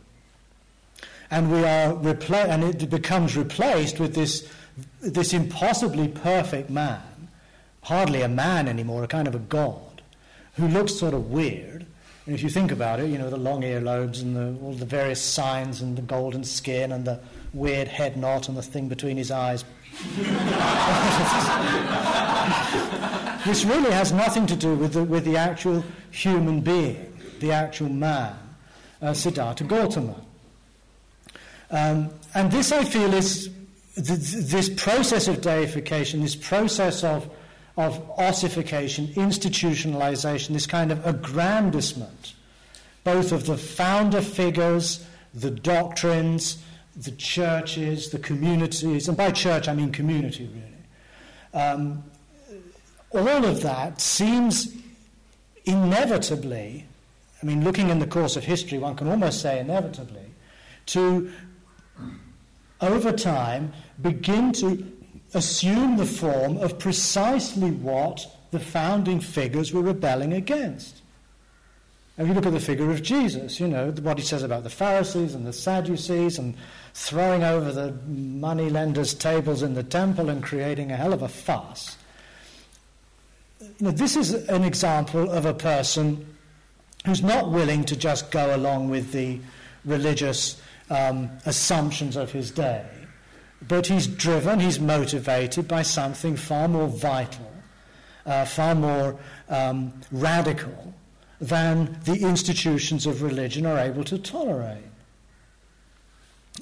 and 1.29 1.51
we 1.51 1.59
are 1.59 1.93
repla- 1.93 2.47
and 2.47 2.63
it 2.63 2.89
becomes 2.89 3.35
replaced 3.35 3.99
with 3.99 4.15
this 4.15 4.47
this 5.01 5.33
impossibly 5.33 6.07
perfect 6.07 6.69
man, 6.69 7.01
hardly 7.83 8.21
a 8.21 8.27
man 8.27 8.67
anymore, 8.67 9.03
a 9.03 9.07
kind 9.07 9.27
of 9.27 9.33
a 9.33 9.39
god, 9.39 10.01
who 10.55 10.67
looks 10.67 10.93
sort 10.93 11.15
of 11.15 11.31
weird. 11.31 11.85
And 12.27 12.35
if 12.35 12.43
you 12.43 12.49
think 12.49 12.73
about 12.73 12.99
it, 12.99 13.09
you 13.09 13.17
know 13.17 13.29
the 13.29 13.37
long 13.37 13.61
earlobes 13.61 14.21
and 14.21 14.35
the, 14.35 14.61
all 14.61 14.73
the 14.73 14.85
various 14.85 15.21
signs 15.21 15.81
and 15.81 15.97
the 15.97 16.01
golden 16.01 16.43
skin 16.43 16.91
and 16.91 17.05
the 17.05 17.21
weird 17.53 17.87
head 17.87 18.17
knot 18.17 18.49
and 18.49 18.57
the 18.57 18.61
thing 18.61 18.89
between 18.89 19.15
his 19.15 19.31
eyes. 19.31 19.63
this 23.45 23.63
really 23.63 23.91
has 23.91 24.11
nothing 24.11 24.45
to 24.45 24.57
do 24.57 24.75
with 24.75 24.91
the, 24.91 25.05
with 25.05 25.23
the 25.23 25.37
actual 25.37 25.85
human 26.11 26.59
being, 26.59 27.17
the 27.39 27.53
actual 27.53 27.87
man, 27.87 28.35
uh, 29.01 29.13
Siddhartha 29.13 29.63
Gautama. 29.63 30.15
Um, 31.71 32.09
and 32.35 32.51
this, 32.51 32.73
I 32.73 32.83
feel, 32.83 33.13
is 33.13 33.49
th- 33.95 34.05
this 34.05 34.67
process 34.67 35.29
of 35.29 35.39
deification, 35.39 36.21
this 36.21 36.35
process 36.35 37.05
of, 37.05 37.29
of 37.77 38.09
ossification, 38.17 39.07
institutionalization, 39.09 40.49
this 40.49 40.65
kind 40.65 40.91
of 40.91 41.05
aggrandizement, 41.05 42.33
both 43.03 43.31
of 43.31 43.45
the 43.45 43.55
founder 43.55 44.21
figures, 44.21 45.05
the 45.33 45.51
doctrines, 45.51 46.63
the 46.95 47.11
churches, 47.11 48.09
the 48.09 48.17
communities, 48.19 49.07
and 49.07 49.15
by 49.15 49.29
church 49.31 49.67
I 49.67 49.73
mean 49.73 49.91
community 49.91 50.49
really. 50.51 51.63
Um, 51.63 52.03
all 53.11 53.45
of 53.45 53.61
that 53.61 54.01
seems 54.01 54.75
inevitably, 55.65 56.85
I 57.41 57.45
mean, 57.45 57.63
looking 57.63 57.89
in 57.89 57.99
the 57.99 58.07
course 58.07 58.35
of 58.35 58.43
history, 58.43 58.79
one 58.79 58.95
can 58.95 59.07
almost 59.07 59.41
say 59.41 59.59
inevitably, 59.59 60.25
to 60.87 61.31
over 62.81 63.11
time, 63.11 63.73
begin 64.01 64.51
to 64.53 64.91
assume 65.33 65.97
the 65.97 66.05
form 66.05 66.57
of 66.57 66.79
precisely 66.79 67.71
what 67.71 68.25
the 68.51 68.59
founding 68.59 69.19
figures 69.19 69.73
were 69.73 69.81
rebelling 69.81 70.33
against. 70.33 71.01
If 72.17 72.27
you 72.27 72.33
look 72.33 72.47
at 72.47 72.53
the 72.53 72.59
figure 72.59 72.89
of 72.89 73.03
Jesus, 73.03 73.59
you 73.59 73.67
know, 73.67 73.91
what 74.01 74.17
he 74.17 74.23
says 74.23 74.41
about 74.41 74.63
the 74.63 74.71
Pharisees 74.71 75.35
and 75.35 75.45
the 75.45 75.53
Sadducees 75.53 76.39
and 76.39 76.55
throwing 76.95 77.43
over 77.43 77.71
the 77.71 77.91
money 78.07 78.71
lenders' 78.71 79.13
tables 79.13 79.61
in 79.61 79.75
the 79.75 79.83
temple 79.83 80.29
and 80.29 80.41
creating 80.41 80.91
a 80.91 80.95
hell 80.95 81.13
of 81.13 81.21
a 81.21 81.27
fuss. 81.27 81.95
You 83.59 83.67
know, 83.81 83.91
this 83.91 84.15
is 84.15 84.33
an 84.49 84.63
example 84.63 85.29
of 85.29 85.45
a 85.45 85.53
person 85.53 86.25
who's 87.05 87.21
not 87.21 87.51
willing 87.51 87.83
to 87.85 87.95
just 87.95 88.31
go 88.31 88.55
along 88.55 88.89
with 88.89 89.11
the 89.11 89.39
religious 89.85 90.59
um, 90.89 91.29
assumptions 91.45 92.15
of 92.15 92.31
his 92.31 92.49
day. 92.49 92.83
But 93.65 93.87
he's 93.87 94.07
driven, 94.07 94.59
he's 94.59 94.79
motivated 94.79 95.67
by 95.67 95.81
something 95.81 96.35
far 96.35 96.67
more 96.67 96.87
vital, 96.87 97.51
uh, 98.25 98.45
far 98.45 98.75
more 98.75 99.17
um, 99.49 99.93
radical 100.11 100.93
than 101.39 101.97
the 102.05 102.21
institutions 102.21 103.05
of 103.05 103.21
religion 103.21 103.65
are 103.65 103.79
able 103.79 104.03
to 104.05 104.17
tolerate. 104.17 104.83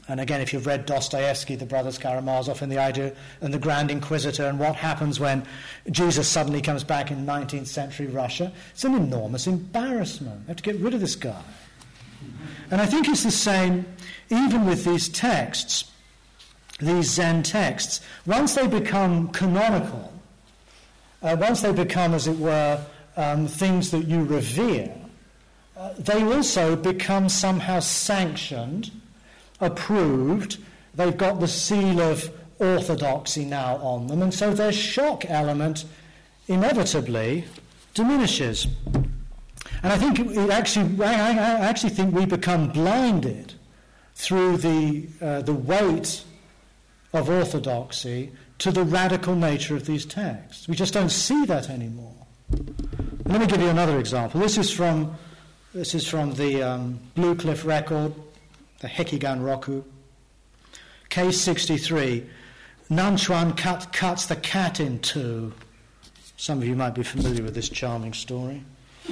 And 0.08 0.20
again, 0.20 0.42
if 0.42 0.54
you've 0.54 0.66
read 0.66 0.86
Dostoevsky, 0.86 1.56
the 1.56 1.66
brothers 1.66 1.98
Karamazov, 1.98 2.62
and 2.62 2.72
the 2.72 2.78
idea 2.78 3.14
and 3.42 3.54
the 3.54 3.60
Grand 3.60 3.90
Inquisitor, 3.90 4.46
and 4.46 4.60
what 4.60 4.76
happens 4.76 5.20
when 5.20 5.46
Jesus 5.90 6.28
suddenly 6.28 6.62
comes 6.62 6.84
back 6.84 7.12
in 7.12 7.26
19th 7.26 7.68
century 7.68 8.08
Russia, 8.08 8.52
it's 8.72 8.84
an 8.84 8.94
enormous 8.94 9.48
embarrassment. 9.48 10.46
They 10.46 10.52
have 10.52 10.58
to 10.58 10.64
get 10.64 10.76
rid 10.78 10.94
of 10.94 11.00
this 11.00 11.16
guy. 11.16 11.42
And 12.72 12.82
I 12.82 12.86
think 12.86 13.08
it's 13.08 13.24
the 13.24 13.32
same 13.32 13.86
even 14.30 14.66
with 14.66 14.86
these 14.86 15.08
texts, 15.10 15.92
these 16.80 17.10
Zen 17.10 17.44
texts. 17.44 18.02
Once 18.26 18.56
they 18.56 18.68
become 18.68 19.30
canonical, 19.30 20.12
uh, 21.22 21.36
once 21.40 21.62
they 21.62 21.72
become, 21.72 22.14
as 22.14 22.28
it 22.28 22.38
were, 22.38 22.84
um, 23.18 23.48
things 23.48 23.92
that 23.92 24.06
you 24.06 24.24
revere, 24.24 24.94
uh, 25.78 25.94
they 25.98 26.24
also 26.24 26.76
become 26.76 27.30
somehow 27.30 27.80
sanctioned, 27.80 28.92
approved. 29.62 30.58
They've 30.94 31.16
got 31.16 31.40
the 31.40 31.48
seal 31.48 32.02
of 32.02 32.30
orthodoxy 32.60 33.46
now 33.46 33.78
on 33.78 34.08
them, 34.08 34.22
and 34.22 34.34
so 34.34 34.54
their 34.54 34.72
shock 34.72 35.26
element 35.30 35.86
inevitably 36.48 37.46
diminishes. 37.94 38.68
And 39.84 39.94
I 39.94 39.98
think 39.98 40.20
it 40.20 40.50
actually, 40.50 41.04
I, 41.04 41.32
actually 41.34 41.92
think 41.92 42.14
we 42.16 42.26
become 42.26 42.70
blinded 42.70 43.54
through 44.16 44.58
the, 44.58 45.08
uh, 45.22 45.42
the 45.42 45.54
weight 45.54 46.24
of 47.16 47.30
orthodoxy 47.30 48.32
to 48.60 48.72
the 48.72 48.84
radical 48.84 49.36
nature 49.36 49.76
of 49.76 49.86
these 49.86 50.06
texts. 50.06 50.68
We 50.68 50.76
just 50.76 50.94
don't 50.94 51.10
see 51.10 51.46
that 51.46 51.70
anymore. 51.70 52.14
Let 53.26 53.42
me 53.42 53.48
give 53.48 53.62
you 53.62 53.70
another 53.70 54.00
example. 54.00 54.40
This 54.40 54.58
is 54.58 54.72
from, 54.72 55.18
this 55.74 55.96
is 55.96 56.08
from 56.08 56.34
the 56.34 56.62
um, 56.64 57.00
Blue 57.16 57.36
Cliff 57.36 57.66
record, 57.66 58.14
the 58.80 58.88
Hekigan 58.88 59.44
Roku. 59.44 59.84
Case 61.10 61.42
63. 61.42 62.26
Nanchuan 62.90 63.58
cut, 63.58 63.92
cuts 63.92 64.28
the 64.28 64.36
cat 64.36 64.80
in 64.80 65.00
two. 65.00 65.54
Some 66.38 66.60
of 66.60 66.68
you 66.68 66.76
might 66.76 66.94
be 66.94 67.04
familiar 67.04 67.44
with 67.44 67.56
this 67.56 67.70
charming 67.70 68.14
story. 68.14 68.64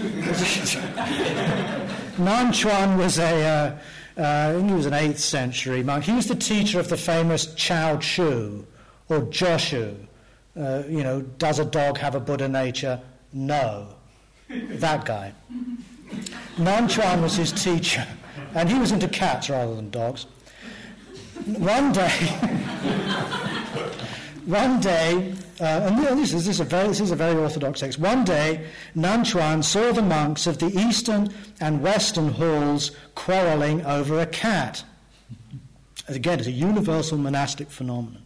Nanchuan 2.18 2.98
was 2.98 3.18
a, 3.20 3.46
uh, 3.46 3.78
uh, 4.18 4.60
he 4.60 4.74
was 4.74 4.86
an 4.86 4.94
8th 4.94 5.18
century 5.18 5.84
monk. 5.84 6.04
He 6.04 6.12
was 6.12 6.28
the 6.28 6.36
teacher 6.36 6.80
of 6.80 6.90
the 6.90 6.98
famous 6.98 7.54
Chao 7.56 7.98
Chu 7.98 8.66
or 9.10 9.22
Joshu. 9.22 9.96
Uh, 10.56 10.84
you 10.88 11.04
know, 11.04 11.22
does 11.22 11.60
a 11.60 11.66
dog 11.66 11.98
have 11.98 12.16
a 12.16 12.20
Buddha 12.20 12.48
nature? 12.48 13.00
No. 13.32 13.88
that 14.50 15.06
guy. 15.06 15.34
Nan 16.58 16.88
Nanchuan 16.88 17.22
was 17.24 17.36
his 17.36 17.52
teacher, 17.52 18.06
and 18.54 18.70
he 18.70 18.78
was 18.78 18.92
into 18.92 19.08
cats 19.08 19.50
rather 19.50 19.76
than 19.76 19.90
dogs. 19.90 20.28
One 21.46 21.92
day, 21.92 22.10
one 24.46 24.80
day, 24.80 25.34
uh, 25.60 25.64
and 25.64 25.98
this 26.18 26.34
is, 26.34 26.46
this, 26.46 26.56
is 26.56 26.60
a 26.60 26.64
very, 26.64 26.88
this 26.88 27.00
is 27.00 27.12
a 27.12 27.16
very 27.16 27.36
orthodox 27.36 27.80
text. 27.80 28.00
One 28.00 28.24
day, 28.24 28.68
Nanchuan 28.96 29.64
saw 29.64 29.92
the 29.92 30.02
monks 30.02 30.48
of 30.48 30.58
the 30.58 30.68
eastern 30.68 31.34
and 31.60 31.82
western 31.82 32.30
halls 32.30 32.92
quarrelling 33.16 33.86
over 33.86 34.20
a 34.20 34.26
cat. 34.26 34.84
Again, 36.08 36.40
it's 36.40 36.48
a 36.48 36.52
universal 36.52 37.18
monastic 37.18 37.70
phenomenon. 37.70 38.22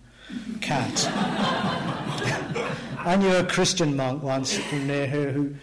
Cat. 0.62 1.08
I 3.00 3.16
knew 3.16 3.34
a 3.36 3.44
Christian 3.46 3.96
monk 3.96 4.24
once 4.24 4.58
from 4.58 4.88
near 4.88 5.08
here 5.08 5.32
who, 5.32 5.56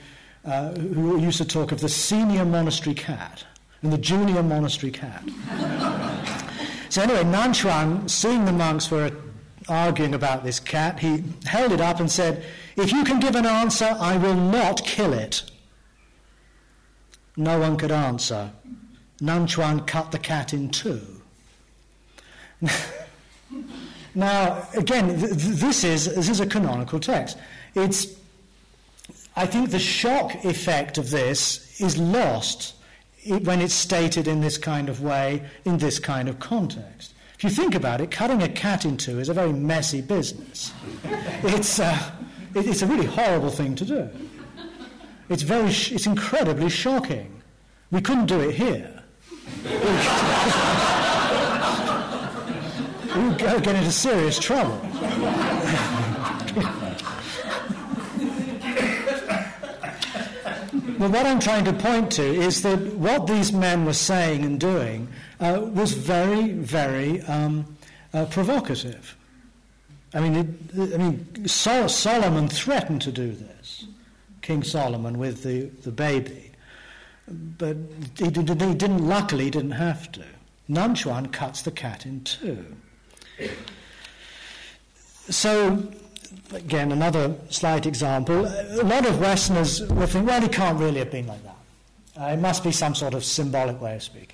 uh, 0.45 0.73
who 0.75 1.21
used 1.21 1.39
to 1.39 1.45
talk 1.45 1.73
of 1.73 1.81
the 1.81 1.89
senior 1.89 2.45
monastery 2.45 2.95
cat 2.95 3.45
and 3.83 3.93
the 3.93 3.99
junior 3.99 4.43
monastery 4.43 4.93
cat. 4.93 5.23
So 6.89 7.03
anyway, 7.03 7.25
Nanchuan, 7.25 8.09
seeing 8.09 8.45
the 8.45 8.53
monks 8.53 8.91
were 8.91 9.11
arguing 9.69 10.15
about 10.15 10.45
this 10.45 10.61
cat, 10.61 11.01
he 11.01 11.23
held 11.45 11.73
it 11.73 11.81
up 11.81 12.01
and 12.01 12.11
said, 12.11 12.45
If 12.77 12.93
you 12.93 13.05
can 13.05 13.21
give 13.21 13.35
an 13.35 13.47
answer, 13.47 13.97
I 13.99 14.17
will 14.17 14.35
not 14.35 14.85
kill 14.85 15.13
it. 15.13 15.43
No 17.37 17.59
one 17.59 17.77
could 17.77 17.91
answer. 17.91 18.51
Nanchuan 19.21 19.87
cut 19.87 20.13
the 20.13 20.19
cat 20.19 20.53
in 20.53 20.71
two. 20.71 21.01
now, 24.15 24.67
again, 24.77 25.19
th- 25.19 25.33
this 25.33 25.85
is, 25.85 26.15
this 26.15 26.29
is 26.29 26.41
a 26.41 26.47
canonical 26.47 27.01
text. 27.01 27.39
It's, 27.75 28.07
I 29.37 29.47
think 29.47 29.71
the 29.71 29.79
shock 29.79 30.45
effect 30.45 30.99
of 30.99 31.11
this 31.11 31.81
is 31.81 31.99
lost 31.99 32.75
when 33.27 33.61
it's 33.61 33.75
stated 33.75 34.29
in 34.29 34.41
this 34.41 34.59
kind 34.59 34.89
of 34.89 35.03
way, 35.03 35.43
in 35.65 35.79
this 35.79 35.99
kind 35.99 36.29
of 36.29 36.39
context. 36.39 37.14
If 37.45 37.51
you 37.51 37.63
think 37.63 37.75
about 37.75 38.01
it, 38.01 38.11
cutting 38.11 38.43
a 38.43 38.49
cat 38.49 38.87
in 38.87 38.97
two 38.97 39.21
is 39.21 39.29
a 39.29 39.35
very 39.35 39.53
messy 39.53 40.01
business. 40.01 40.73
it's, 41.43 41.79
uh, 41.79 42.13
it's 42.55 42.81
a 42.81 42.87
really 42.87 43.05
horrible 43.05 43.51
thing 43.51 43.75
to 43.75 43.85
do. 43.85 44.09
It's, 45.29 45.43
very 45.43 45.71
sh- 45.71 45.93
it's 45.93 46.07
incredibly 46.07 46.71
shocking. 46.71 47.43
We 47.91 48.01
couldn't 48.01 48.27
do 48.27 48.41
it 48.41 48.55
here. 48.55 49.03
we 53.15 53.29
would 53.29 53.37
get 53.37 53.67
into 53.67 53.93
serious 53.93 54.39
trouble. 54.39 54.81
But 60.97 61.11
what 61.11 61.27
I'm 61.27 61.41
trying 61.41 61.67
to 61.67 61.73
point 61.75 62.13
to 62.13 62.23
is 62.23 62.63
that 62.63 62.79
what 62.95 63.27
these 63.27 63.53
men 63.53 63.85
were 63.85 63.93
saying 63.93 64.43
and 64.43 64.59
doing 64.59 65.09
uh, 65.45 65.61
was 65.61 65.93
very, 65.93 66.53
very 66.53 67.21
um, 67.23 67.77
uh, 68.13 68.25
provocative. 68.27 69.17
I 70.15 70.21
mean, 70.21 70.35
it, 70.75 70.95
I 70.95 70.97
mean, 70.97 71.47
Sol- 71.47 71.89
Solomon 71.89 72.49
threatened 72.49 73.03
to 73.03 73.13
do 73.13 73.33
this, 73.33 73.87
King 74.43 74.63
Solomon 74.63 75.19
with 75.19 75.43
the, 75.43 75.65
the 75.83 75.91
baby, 75.91 76.53
but 77.29 77.77
he, 78.19 78.31
did, 78.31 78.49
he 78.49 78.75
didn't. 78.75 79.07
Luckily, 79.07 79.45
he 79.45 79.51
didn't 79.51 79.73
have 79.73 80.11
to. 80.13 80.25
Nanchuan 80.69 81.33
cuts 81.33 81.63
the 81.63 81.71
cat 81.71 82.07
in 82.07 82.23
two. 82.23 82.65
So 85.29 85.89
again, 86.53 86.93
another 86.93 87.35
slight 87.51 87.87
example. 87.87 88.47
A 88.47 88.85
lot 88.85 89.07
of 89.07 89.21
Westerners 89.21 89.81
will 89.89 90.07
think, 90.07 90.27
well, 90.27 90.41
he 90.41 90.49
can't 90.49 90.79
really 90.79 90.99
have 90.99 91.11
been 91.11 91.27
like 91.27 91.43
that. 91.45 91.57
Uh, 92.21 92.27
it 92.27 92.39
must 92.39 92.63
be 92.63 92.73
some 92.73 92.95
sort 92.95 93.15
of 93.15 93.25
symbolic 93.25 93.81
way 93.81 93.97
of 93.97 94.03
speaking. 94.03 94.34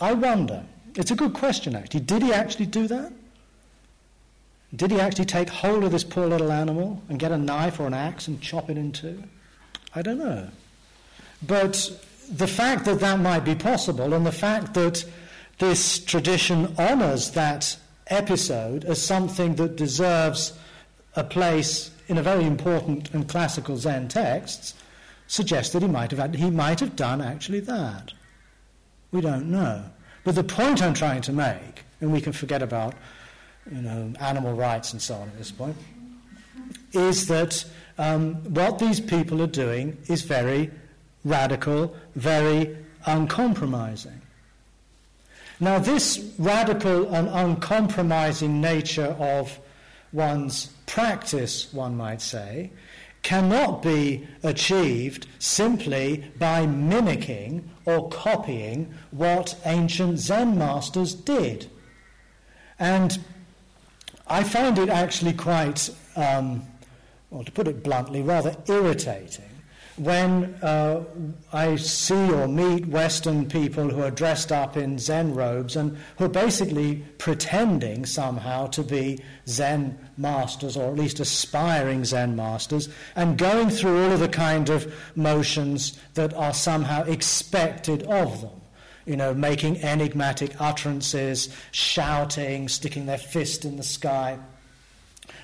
I 0.00 0.12
wonder. 0.12 0.64
It's 0.94 1.10
a 1.10 1.16
good 1.16 1.34
question, 1.34 1.74
actually. 1.74 2.00
Did 2.00 2.22
he 2.22 2.32
actually 2.32 2.66
do 2.66 2.86
that? 2.88 3.12
Did 4.74 4.90
he 4.90 5.00
actually 5.00 5.26
take 5.26 5.48
hold 5.48 5.84
of 5.84 5.92
this 5.92 6.04
poor 6.04 6.26
little 6.26 6.52
animal 6.52 7.02
and 7.08 7.18
get 7.18 7.32
a 7.32 7.38
knife 7.38 7.80
or 7.80 7.86
an 7.86 7.94
axe 7.94 8.28
and 8.28 8.40
chop 8.40 8.68
it 8.68 8.76
in 8.76 8.92
two? 8.92 9.22
I 9.94 10.02
don't 10.02 10.18
know. 10.18 10.48
But 11.46 11.90
the 12.30 12.46
fact 12.46 12.84
that 12.86 13.00
that 13.00 13.20
might 13.20 13.44
be 13.44 13.54
possible 13.54 14.12
and 14.12 14.26
the 14.26 14.32
fact 14.32 14.74
that 14.74 15.04
this 15.58 15.98
tradition 16.04 16.74
honors 16.78 17.30
that 17.30 17.76
episode 18.08 18.84
as 18.84 19.00
something 19.00 19.54
that 19.56 19.76
deserves 19.76 20.52
a 21.14 21.24
place 21.24 21.90
in 22.08 22.18
a 22.18 22.22
very 22.22 22.44
important 22.44 23.12
and 23.14 23.28
classical 23.28 23.76
Zen 23.76 24.08
texts 24.08 24.74
suggests 25.26 25.72
that 25.72 25.82
he 25.82 25.88
might 25.88 26.10
have, 26.10 26.34
he 26.34 26.50
might 26.50 26.80
have 26.80 26.94
done 26.94 27.20
actually 27.20 27.60
that. 27.60 28.12
We 29.12 29.20
don't 29.20 29.50
know. 29.50 29.84
But 30.24 30.34
the 30.34 30.44
point 30.44 30.82
I'm 30.82 30.94
trying 30.94 31.22
to 31.22 31.32
make, 31.32 31.84
and 32.00 32.12
we 32.12 32.20
can 32.20 32.32
forget 32.32 32.62
about 32.62 32.94
you 33.70 33.80
know, 33.80 34.12
animal 34.20 34.54
rights 34.54 34.92
and 34.92 35.00
so 35.00 35.14
on 35.14 35.28
at 35.28 35.38
this 35.38 35.50
point, 35.50 35.76
is 36.92 37.26
that 37.28 37.64
um, 37.98 38.34
what 38.52 38.78
these 38.78 39.00
people 39.00 39.40
are 39.42 39.46
doing 39.46 39.96
is 40.08 40.22
very 40.22 40.70
radical, 41.24 41.94
very 42.14 42.76
uncompromising. 43.06 44.20
Now, 45.58 45.78
this 45.78 46.34
radical 46.38 47.14
and 47.14 47.28
uncompromising 47.28 48.60
nature 48.60 49.16
of 49.18 49.58
one's 50.12 50.66
practice, 50.86 51.72
one 51.72 51.96
might 51.96 52.20
say, 52.20 52.70
cannot 53.26 53.82
be 53.82 54.24
achieved 54.44 55.26
simply 55.40 56.24
by 56.38 56.64
mimicking 56.64 57.68
or 57.84 58.08
copying 58.08 58.94
what 59.10 59.52
ancient 59.64 60.16
Zen 60.16 60.56
masters 60.56 61.12
did. 61.12 61.68
And 62.78 63.18
I 64.28 64.44
find 64.44 64.78
it 64.78 64.88
actually 64.88 65.32
quite, 65.32 65.90
um, 66.14 66.62
well, 67.30 67.42
to 67.42 67.50
put 67.50 67.66
it 67.66 67.82
bluntly, 67.82 68.22
rather 68.22 68.54
irritating 68.68 69.50
when 69.96 70.54
uh, 70.62 71.02
I 71.52 71.74
see 71.76 72.30
or 72.30 72.46
meet 72.46 72.86
Western 72.86 73.48
people 73.48 73.88
who 73.88 74.02
are 74.02 74.10
dressed 74.10 74.52
up 74.52 74.76
in 74.76 75.00
Zen 75.00 75.34
robes 75.34 75.74
and 75.74 75.98
who 76.18 76.26
are 76.26 76.28
basically 76.28 77.02
pretending 77.18 78.06
somehow 78.06 78.68
to 78.68 78.82
be 78.82 79.18
Zen 79.48 79.98
masters, 80.16 80.76
or 80.76 80.88
at 80.88 80.96
least 80.96 81.20
aspiring 81.20 82.04
Zen 82.04 82.36
masters, 82.36 82.88
and 83.14 83.38
going 83.38 83.70
through 83.70 84.04
all 84.04 84.12
of 84.12 84.20
the 84.20 84.28
kind 84.28 84.68
of 84.68 84.92
motions 85.14 85.98
that 86.14 86.34
are 86.34 86.54
somehow 86.54 87.04
expected 87.04 88.02
of 88.04 88.40
them. 88.40 88.60
You 89.04 89.16
know, 89.16 89.34
making 89.34 89.82
enigmatic 89.82 90.60
utterances, 90.60 91.54
shouting, 91.70 92.68
sticking 92.68 93.06
their 93.06 93.18
fist 93.18 93.64
in 93.64 93.76
the 93.76 93.84
sky. 93.84 94.38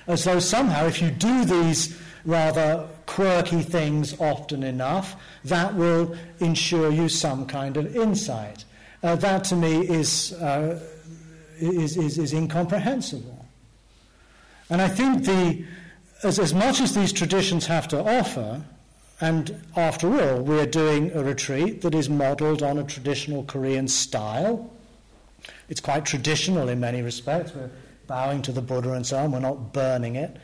As 0.05 0.25
though 0.25 0.39
somehow, 0.39 0.85
if 0.85 1.01
you 1.01 1.11
do 1.11 1.45
these 1.45 1.97
rather 2.25 2.87
quirky 3.05 3.61
things 3.61 4.19
often 4.19 4.63
enough, 4.63 5.15
that 5.45 5.73
will 5.75 6.15
ensure 6.39 6.91
you 6.91 7.09
some 7.09 7.45
kind 7.45 7.77
of 7.77 7.95
insight. 7.95 8.65
Uh, 9.01 9.15
that 9.17 9.43
to 9.45 9.55
me 9.55 9.87
is, 9.87 10.33
uh, 10.33 10.79
is, 11.59 11.97
is, 11.97 12.17
is, 12.17 12.33
incomprehensible. 12.33 13.42
And 14.73 14.81
I 14.81 14.87
think 14.87 15.25
the, 15.25 15.63
as, 16.23 16.39
as 16.39 16.51
much 16.51 16.81
as 16.81 16.95
these 16.95 17.13
traditions 17.13 17.67
have 17.67 17.87
to 17.89 18.03
offer, 18.03 18.59
and 19.21 19.55
after 19.75 20.07
all, 20.19 20.41
we're 20.41 20.65
doing 20.65 21.11
a 21.11 21.23
retreat 21.23 21.81
that 21.81 21.93
is 21.93 22.09
modeled 22.09 22.63
on 22.63 22.79
a 22.79 22.83
traditional 22.83 23.43
Korean 23.43 23.87
style. 23.87 24.73
It's 25.69 25.79
quite 25.79 26.05
traditional 26.05 26.69
in 26.69 26.79
many 26.79 27.03
respects. 27.03 27.53
We're 27.53 27.69
bowing 28.07 28.41
to 28.41 28.51
the 28.51 28.63
Buddha 28.63 28.93
and 28.93 29.05
so 29.05 29.17
on, 29.17 29.31
we're 29.31 29.41
not 29.41 29.73
burning 29.73 30.15
it. 30.15 30.37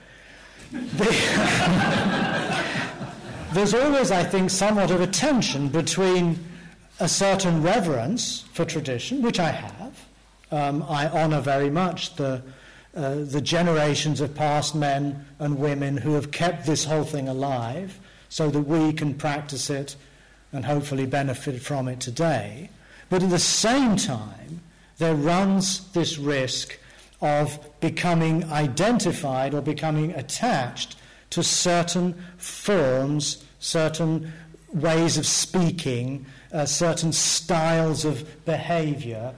there's 3.53 3.73
always, 3.73 4.11
I 4.11 4.23
think, 4.23 4.51
somewhat 4.51 4.91
of 4.91 5.01
a 5.01 5.07
tension 5.07 5.69
between 5.69 6.37
a 6.99 7.09
certain 7.09 7.63
reverence 7.63 8.41
for 8.53 8.63
tradition, 8.63 9.23
which 9.23 9.39
I 9.39 9.49
have. 9.49 10.05
Um, 10.51 10.85
I 10.87 11.07
honour 11.07 11.41
very 11.41 11.71
much 11.71 12.15
the, 12.15 12.43
uh, 12.95 13.15
the 13.15 13.41
generations 13.41 14.19
of 14.21 14.33
past 14.33 14.73
men 14.73 15.25
and 15.39 15.59
women 15.59 15.97
who 15.97 16.13
have 16.13 16.31
kept 16.31 16.65
this 16.65 16.85
whole 16.85 17.03
thing 17.03 17.27
alive 17.27 17.99
so 18.29 18.49
that 18.49 18.61
we 18.61 18.93
can 18.93 19.13
practice 19.13 19.69
it 19.69 19.95
and 20.51 20.65
hopefully 20.65 21.05
benefit 21.05 21.61
from 21.61 21.87
it 21.87 21.99
today. 21.99 22.69
But 23.09 23.23
at 23.23 23.29
the 23.29 23.39
same 23.39 23.95
time, 23.95 24.61
there 24.97 25.15
runs 25.15 25.91
this 25.91 26.17
risk 26.17 26.77
of 27.21 27.59
becoming 27.79 28.43
identified 28.45 29.53
or 29.53 29.61
becoming 29.61 30.11
attached 30.11 30.95
to 31.31 31.43
certain 31.43 32.15
forms, 32.37 33.43
certain 33.59 34.31
ways 34.73 35.17
of 35.17 35.25
speaking, 35.25 36.25
uh, 36.51 36.65
certain 36.65 37.11
styles 37.11 38.05
of 38.05 38.45
behavior 38.45 39.33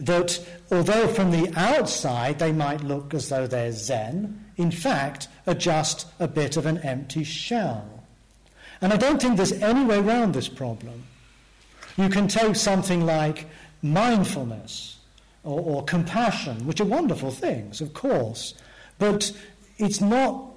that, 0.00 0.44
although 0.70 1.08
from 1.08 1.30
the 1.30 1.52
outside 1.56 2.38
they 2.38 2.52
might 2.52 2.82
look 2.82 3.14
as 3.14 3.28
though 3.28 3.46
they're 3.46 3.72
Zen, 3.72 4.44
in 4.56 4.70
fact 4.70 5.28
are 5.46 5.54
just 5.54 6.06
a 6.18 6.28
bit 6.28 6.56
of 6.56 6.66
an 6.66 6.78
empty 6.78 7.24
shell. 7.24 8.04
And 8.80 8.92
I 8.92 8.96
don't 8.96 9.20
think 9.20 9.36
there's 9.36 9.52
any 9.52 9.84
way 9.84 9.98
around 9.98 10.34
this 10.34 10.48
problem. 10.48 11.04
You 11.96 12.08
can 12.08 12.28
take 12.28 12.56
something 12.56 13.06
like 13.06 13.46
mindfulness 13.82 14.98
or, 15.44 15.60
or 15.60 15.84
compassion, 15.84 16.66
which 16.66 16.80
are 16.80 16.84
wonderful 16.84 17.30
things, 17.30 17.80
of 17.80 17.94
course, 17.94 18.54
but 18.98 19.32
it's 19.78 20.00
not 20.00 20.52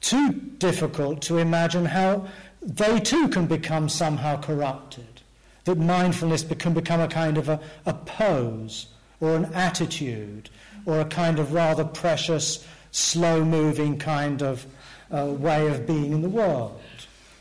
too 0.00 0.32
difficult 0.32 1.20
to 1.22 1.38
imagine 1.38 1.84
how 1.84 2.26
they 2.62 3.00
too 3.00 3.28
can 3.28 3.46
become 3.46 3.88
somehow 3.88 4.40
corrupted. 4.40 5.19
That 5.64 5.78
mindfulness 5.78 6.44
can 6.44 6.74
become 6.74 7.00
a 7.00 7.08
kind 7.08 7.38
of 7.38 7.48
a, 7.48 7.60
a 7.86 7.92
pose 7.92 8.86
or 9.20 9.36
an 9.36 9.46
attitude 9.54 10.48
or 10.86 11.00
a 11.00 11.04
kind 11.04 11.38
of 11.38 11.52
rather 11.52 11.84
precious, 11.84 12.66
slow 12.90 13.44
moving 13.44 13.98
kind 13.98 14.42
of 14.42 14.64
uh, 15.10 15.26
way 15.26 15.66
of 15.68 15.86
being 15.86 16.12
in 16.12 16.22
the 16.22 16.28
world. 16.28 16.80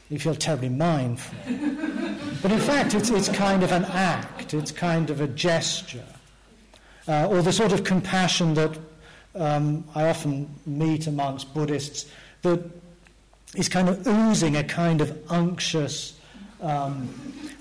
You 0.10 0.20
feel 0.20 0.36
terribly 0.36 0.70
mindful. 0.70 1.38
but 2.42 2.52
in 2.52 2.60
fact, 2.60 2.96
it's, 2.96 3.10
it's 3.10 3.30
kind 3.30 3.64
of 3.64 3.72
an 3.72 3.86
act, 3.86 4.54
it's 4.54 4.72
kind 4.72 5.10
of 5.10 5.22
a 5.22 5.28
gesture. 5.28 6.04
uh, 7.10 7.28
or 7.28 7.42
the 7.42 7.52
sort 7.52 7.74
of 7.74 7.84
compassion 7.84 8.54
that 8.54 8.78
um, 9.36 9.84
I 9.96 10.10
often 10.10 10.48
meet 10.66 11.08
amongst 11.08 11.54
Buddhists 11.54 12.06
that 12.44 12.64
is 13.56 13.68
kind 13.68 13.90
of 13.90 14.08
oozing 14.08 14.56
a 14.56 14.64
kind 14.64 15.02
of 15.02 15.18
unctuous, 15.30 16.19
um, 16.62 17.10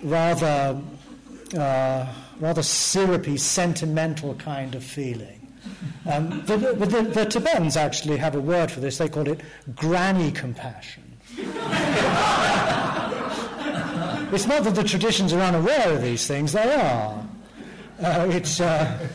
rather, 0.03 0.81
uh, 1.57 2.07
rather 2.41 2.63
syrupy, 2.63 3.37
sentimental 3.37 4.35
kind 4.35 4.75
of 4.75 4.83
feeling. 4.85 5.39
Um, 6.07 6.43
the, 6.47 6.57
the, 6.57 7.03
the, 7.03 7.25
Tibetans 7.27 7.77
actually 7.77 8.17
have 8.17 8.35
a 8.35 8.41
word 8.41 8.71
for 8.71 8.81
this. 8.81 8.99
They 8.99 9.09
call 9.09 9.29
it 9.29 9.41
granny 9.75 10.33
compassion. 10.33 11.05
it's 14.33 14.47
not 14.47 14.65
that 14.65 14.75
the 14.75 14.85
traditions 14.85 15.33
are 15.33 15.41
unaware 15.41 15.93
of 15.93 16.03
these 16.03 16.27
things, 16.27 16.53
they 16.53 16.75
are. 16.75 17.27
Uh, 18.03 18.27
it's, 18.31 18.61
uh, 18.61 19.09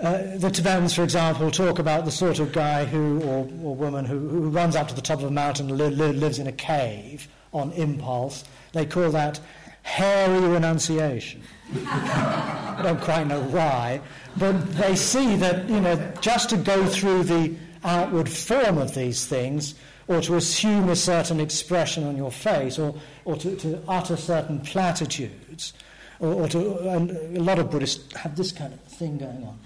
uh, 0.00 0.36
the 0.38 0.50
Tibetans, 0.50 0.94
for 0.94 1.02
example, 1.02 1.50
talk 1.50 1.78
about 1.78 2.04
the 2.04 2.10
sort 2.10 2.38
of 2.38 2.52
guy 2.52 2.84
who, 2.84 3.20
or, 3.22 3.48
or 3.62 3.76
woman 3.76 4.04
who, 4.04 4.28
who 4.28 4.48
runs 4.50 4.76
up 4.76 4.88
to 4.88 4.94
the 4.94 5.02
top 5.02 5.18
of 5.18 5.26
a 5.26 5.30
mountain 5.30 5.68
and 5.68 5.78
li- 5.78 5.90
li- 5.90 6.12
lives 6.12 6.38
in 6.38 6.46
a 6.46 6.52
cave 6.52 7.28
on 7.52 7.72
impulse. 7.72 8.44
They 8.72 8.86
call 8.86 9.10
that 9.10 9.40
hairy 9.82 10.46
renunciation. 10.46 11.42
I 11.86 12.80
don't 12.82 13.00
quite 13.00 13.26
know 13.26 13.40
why, 13.40 14.00
but 14.36 14.52
they 14.74 14.96
see 14.96 15.36
that, 15.36 15.68
you 15.68 15.80
know, 15.80 16.12
just 16.20 16.50
to 16.50 16.56
go 16.56 16.86
through 16.86 17.24
the 17.24 17.54
outward 17.84 18.28
form 18.28 18.78
of 18.78 18.94
these 18.94 19.26
things, 19.26 19.74
or 20.08 20.20
to 20.22 20.36
assume 20.36 20.88
a 20.88 20.96
certain 20.96 21.40
expression 21.40 22.04
on 22.04 22.16
your 22.16 22.32
face, 22.32 22.78
or, 22.78 22.94
or 23.24 23.36
to, 23.36 23.56
to 23.56 23.80
utter 23.88 24.16
certain 24.16 24.60
platitudes, 24.60 25.72
or, 26.18 26.42
or 26.42 26.48
to, 26.48 26.78
and 26.88 27.10
a 27.36 27.40
lot 27.40 27.58
of 27.58 27.70
Buddhists 27.70 28.14
have 28.16 28.36
this 28.36 28.52
kind 28.52 28.72
of 28.72 28.80
thing 28.80 29.18
going 29.18 29.44
on. 29.44 29.58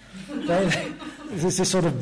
They, 0.46 0.92
there's 1.30 1.57
this 1.57 1.70
sort 1.70 1.86
of 1.86 1.94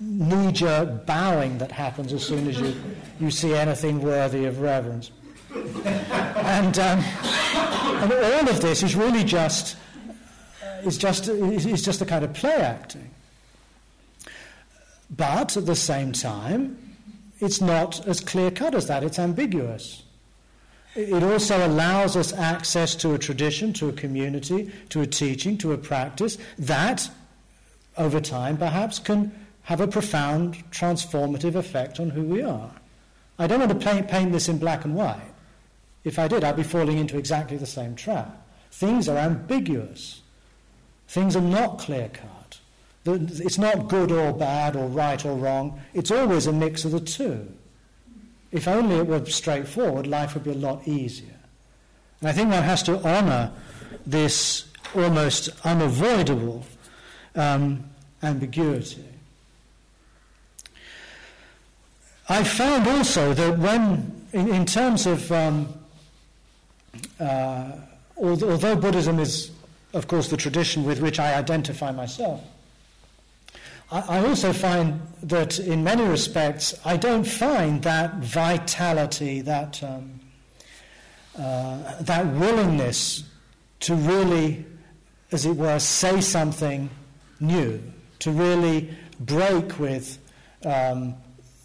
knee-jerk 0.00 1.04
bowing 1.04 1.58
that 1.58 1.72
happens 1.72 2.12
as 2.12 2.24
soon 2.24 2.48
as 2.48 2.58
you, 2.58 2.74
you 3.20 3.30
see 3.30 3.54
anything 3.54 4.00
worthy 4.00 4.46
of 4.46 4.60
reverence. 4.60 5.10
And, 6.50 6.78
um, 6.78 6.98
and 6.98 8.12
all 8.12 8.48
of 8.48 8.60
this 8.60 8.82
is 8.82 8.96
really 8.96 9.22
just 9.22 9.76
is 10.84 10.98
just 10.98 11.28
is 11.28 11.82
just 11.82 12.00
a 12.00 12.06
kind 12.06 12.24
of 12.24 12.32
play 12.32 12.54
acting. 12.54 13.10
But 15.10 15.56
at 15.56 15.66
the 15.66 15.76
same 15.76 16.12
time, 16.12 16.78
it's 17.40 17.60
not 17.60 18.06
as 18.06 18.20
clear 18.20 18.50
cut 18.50 18.74
as 18.74 18.86
that. 18.86 19.02
It's 19.02 19.18
ambiguous. 19.18 20.02
It 20.94 21.22
also 21.22 21.66
allows 21.66 22.16
us 22.16 22.32
access 22.32 22.94
to 22.96 23.14
a 23.14 23.18
tradition, 23.18 23.72
to 23.74 23.88
a 23.88 23.92
community, 23.92 24.72
to 24.88 25.02
a 25.02 25.06
teaching, 25.06 25.56
to 25.58 25.72
a 25.72 25.78
practice 25.78 26.36
that, 26.58 27.08
over 27.96 28.20
time, 28.20 28.56
perhaps 28.56 28.98
can 28.98 29.32
have 29.62 29.80
a 29.80 29.86
profound 29.86 30.64
transformative 30.72 31.54
effect 31.54 32.00
on 32.00 32.10
who 32.10 32.22
we 32.22 32.42
are. 32.42 32.72
I 33.38 33.46
don't 33.46 33.60
want 33.60 33.80
to 33.80 34.02
paint 34.02 34.32
this 34.32 34.48
in 34.48 34.58
black 34.58 34.84
and 34.84 34.94
white. 34.96 35.29
If 36.04 36.18
I 36.18 36.28
did, 36.28 36.44
I'd 36.44 36.56
be 36.56 36.62
falling 36.62 36.98
into 36.98 37.18
exactly 37.18 37.56
the 37.56 37.66
same 37.66 37.94
trap. 37.94 38.46
Things 38.70 39.08
are 39.08 39.18
ambiguous. 39.18 40.22
Things 41.08 41.36
are 41.36 41.42
not 41.42 41.78
clear 41.78 42.08
cut. 42.08 42.58
It's 43.04 43.58
not 43.58 43.88
good 43.88 44.12
or 44.12 44.32
bad 44.32 44.76
or 44.76 44.86
right 44.86 45.24
or 45.24 45.34
wrong. 45.34 45.80
It's 45.94 46.10
always 46.10 46.46
a 46.46 46.52
mix 46.52 46.84
of 46.84 46.92
the 46.92 47.00
two. 47.00 47.52
If 48.52 48.68
only 48.68 48.96
it 48.96 49.06
were 49.06 49.24
straightforward, 49.26 50.06
life 50.06 50.34
would 50.34 50.44
be 50.44 50.50
a 50.50 50.54
lot 50.54 50.86
easier. 50.86 51.36
And 52.20 52.28
I 52.28 52.32
think 52.32 52.50
one 52.50 52.62
has 52.62 52.82
to 52.84 53.02
honour 53.04 53.52
this 54.06 54.66
almost 54.94 55.48
unavoidable 55.64 56.64
um, 57.34 57.84
ambiguity. 58.22 59.04
I 62.28 62.44
found 62.44 62.86
also 62.86 63.34
that 63.34 63.58
when, 63.58 64.26
in, 64.32 64.48
in 64.48 64.66
terms 64.66 65.06
of, 65.06 65.32
um, 65.32 65.74
although 67.20 68.76
Buddhism 68.76 69.18
is, 69.18 69.50
of 69.94 70.06
course, 70.08 70.28
the 70.28 70.36
tradition 70.36 70.84
with 70.84 71.00
which 71.00 71.18
I 71.18 71.34
identify 71.34 71.90
myself, 71.92 72.42
I 73.92 74.24
also 74.24 74.52
find 74.52 75.00
that 75.24 75.58
in 75.58 75.82
many 75.82 76.04
respects, 76.04 76.78
I 76.84 76.96
don't 76.96 77.24
find 77.24 77.82
that 77.82 78.18
vitality, 78.18 79.40
that, 79.40 79.82
um, 79.82 80.20
uh, 81.36 82.00
that 82.00 82.24
willingness 82.34 83.24
to 83.80 83.96
really, 83.96 84.64
as 85.32 85.44
it 85.44 85.56
were, 85.56 85.80
say 85.80 86.20
something 86.20 86.88
new, 87.40 87.82
to 88.20 88.30
really 88.30 88.96
break 89.18 89.80
with 89.80 90.18
um, 90.64 91.16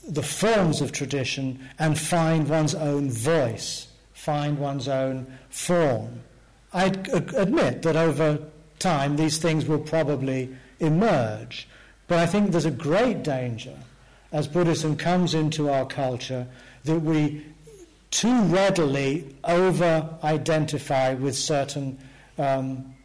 the 0.08 0.24
forms 0.24 0.82
of 0.82 0.92
tradition 0.92 1.60
and 1.78 2.00
find 2.00 2.50
one's 2.50 2.74
own 2.74 3.12
voice, 3.12 3.88
find 4.26 4.58
one's 4.58 4.88
own 4.88 5.28
form. 5.50 6.20
I 6.74 6.86
admit 6.86 7.84
that 7.84 7.96
over 7.96 8.40
time 8.80 9.16
these 9.18 9.38
things 9.38 9.68
will 9.68 9.80
probably 9.80 10.50
emerge. 10.80 11.68
But 12.08 12.18
I 12.18 12.26
think 12.26 12.52
there's 12.52 12.66
a 12.66 12.72
great 12.72 13.22
danger 13.22 13.78
as 14.32 14.48
Buddhism 14.48 14.98
comes 14.98 15.36
into 15.36 15.70
our 15.70 15.86
culture 15.86 16.48
that 16.86 17.00
we 17.00 17.46
too 18.10 18.42
readily 18.44 19.36
over 19.44 20.10
identify 20.24 21.14
with 21.14 21.36
certain 21.36 21.98
um, 22.40 22.96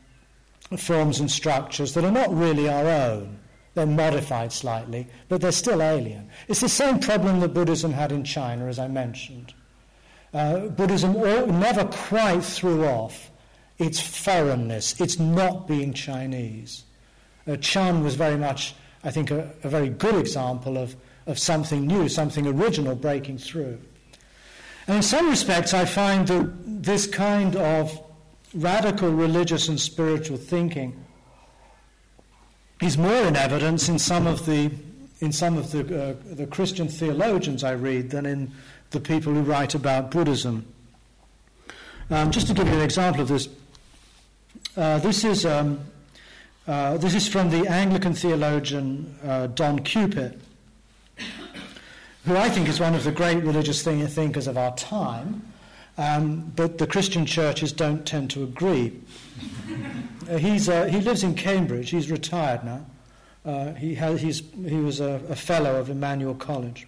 forms 0.79 1.21
and 1.21 1.31
structures 1.31 1.93
that 1.95 2.05
are 2.05 2.11
not 2.11 2.35
really 2.35 2.69
our 2.69 2.87
own. 2.87 3.39
They're 3.75 3.87
modified 3.87 4.53
slightly, 4.53 5.07
but 5.29 5.43
they're 5.43 5.53
still 5.53 5.83
alien. 5.83 6.31
It's 6.49 6.61
the 6.61 6.69
same 6.69 6.99
problem 6.99 7.41
that 7.41 7.53
Buddhism 7.53 7.93
had 7.93 8.11
in 8.11 8.25
China, 8.25 8.67
as 8.67 8.79
I 8.79 8.89
mentioned. 8.89 9.53
Uh, 10.33 10.69
Buddhism 10.69 11.17
all, 11.17 11.47
never 11.47 11.85
quite 11.85 12.45
threw 12.45 12.85
off 12.85 13.31
its 13.79 14.01
foreignness, 14.01 15.01
its 15.01 15.19
not 15.19 15.67
being 15.67 15.93
Chinese. 15.93 16.85
Uh, 17.47 17.57
Chan 17.57 18.05
was 18.05 18.15
very 18.15 18.37
much 18.37 18.75
I 19.03 19.11
think, 19.11 19.31
a, 19.31 19.51
a 19.63 19.69
very 19.69 19.89
good 19.89 20.15
example 20.15 20.77
of, 20.77 20.95
of 21.27 21.39
something 21.39 21.87
new, 21.87 22.09
something 22.09 22.47
original 22.47 22.95
breaking 22.95 23.39
through. 23.39 23.79
And 24.87 24.97
in 24.97 25.03
some 25.03 25.31
respects, 25.31 25.73
I 25.73 25.85
find 25.85 26.27
that 26.29 26.83
this 26.83 27.07
kind 27.07 27.57
of 27.57 27.99
radical 28.53 29.11
religious 29.11 29.69
and 29.69 29.81
spiritual 29.81 30.37
thinking 30.37 31.05
is 32.83 32.99
more 32.99 33.23
in 33.23 33.37
evidence 33.37 33.89
in 33.89 33.99
some 33.99 34.27
of 34.27 34.45
the, 34.47 34.71
in 35.21 35.33
some 35.33 35.57
of 35.57 35.71
the, 35.71 36.11
uh, 36.11 36.15
the 36.35 36.47
Christian 36.47 36.89
theologians 36.89 37.63
I 37.63 37.73
read 37.73 38.11
than 38.11 38.27
in 38.27 38.53
the 38.91 39.01
people 39.01 39.33
who 39.33 39.43
write 39.43 39.75
about 39.75 40.11
Buddhism. 40.11 40.67
Um, 42.11 42.31
just 42.31 42.49
to 42.49 42.55
give 42.55 42.67
you 42.67 42.75
an 42.75 42.81
example 42.81 43.23
of 43.23 43.29
this, 43.29 43.49
uh, 44.77 44.99
this 44.99 45.25
is 45.25 45.47
um, 45.47 45.81
uh, 46.67 46.97
this 46.99 47.15
is 47.15 47.27
from 47.27 47.51
the 47.51 47.67
Anglican 47.67 48.15
theologian 48.15 49.19
uh, 49.25 49.49
Don 49.49 49.81
Cupitt, 49.81 50.39
who 52.25 52.37
I 52.37 52.49
think 52.49 52.69
is 52.69 52.79
one 52.79 52.95
of 52.95 53.03
the 53.05 53.13
great 53.13 53.43
religious 53.43 53.83
thinkers 53.83 54.47
of 54.47 54.57
our 54.59 54.75
time, 54.77 55.43
um, 55.99 56.53
but 56.55 56.79
the 56.79 56.87
Christian 56.87 57.27
churches 57.27 57.73
don't 57.73 58.07
tend 58.07 58.31
to 58.31 58.45
agree. 58.45 59.01
uh, 60.31 60.37
he's, 60.37 60.69
uh, 60.69 60.85
he 60.85 61.01
lives 61.01 61.23
in 61.23 61.35
Cambridge, 61.35 61.91
he's 61.91 62.11
retired 62.11 62.63
now. 62.65 62.87
Uh, 63.45 63.73
he, 63.75 63.95
has, 63.95 64.21
he 64.21 64.77
was 64.77 65.01
a, 65.01 65.21
a, 65.31 65.35
fellow 65.35 65.77
of 65.77 65.89
Emmanuel 65.89 66.35
College. 66.35 66.87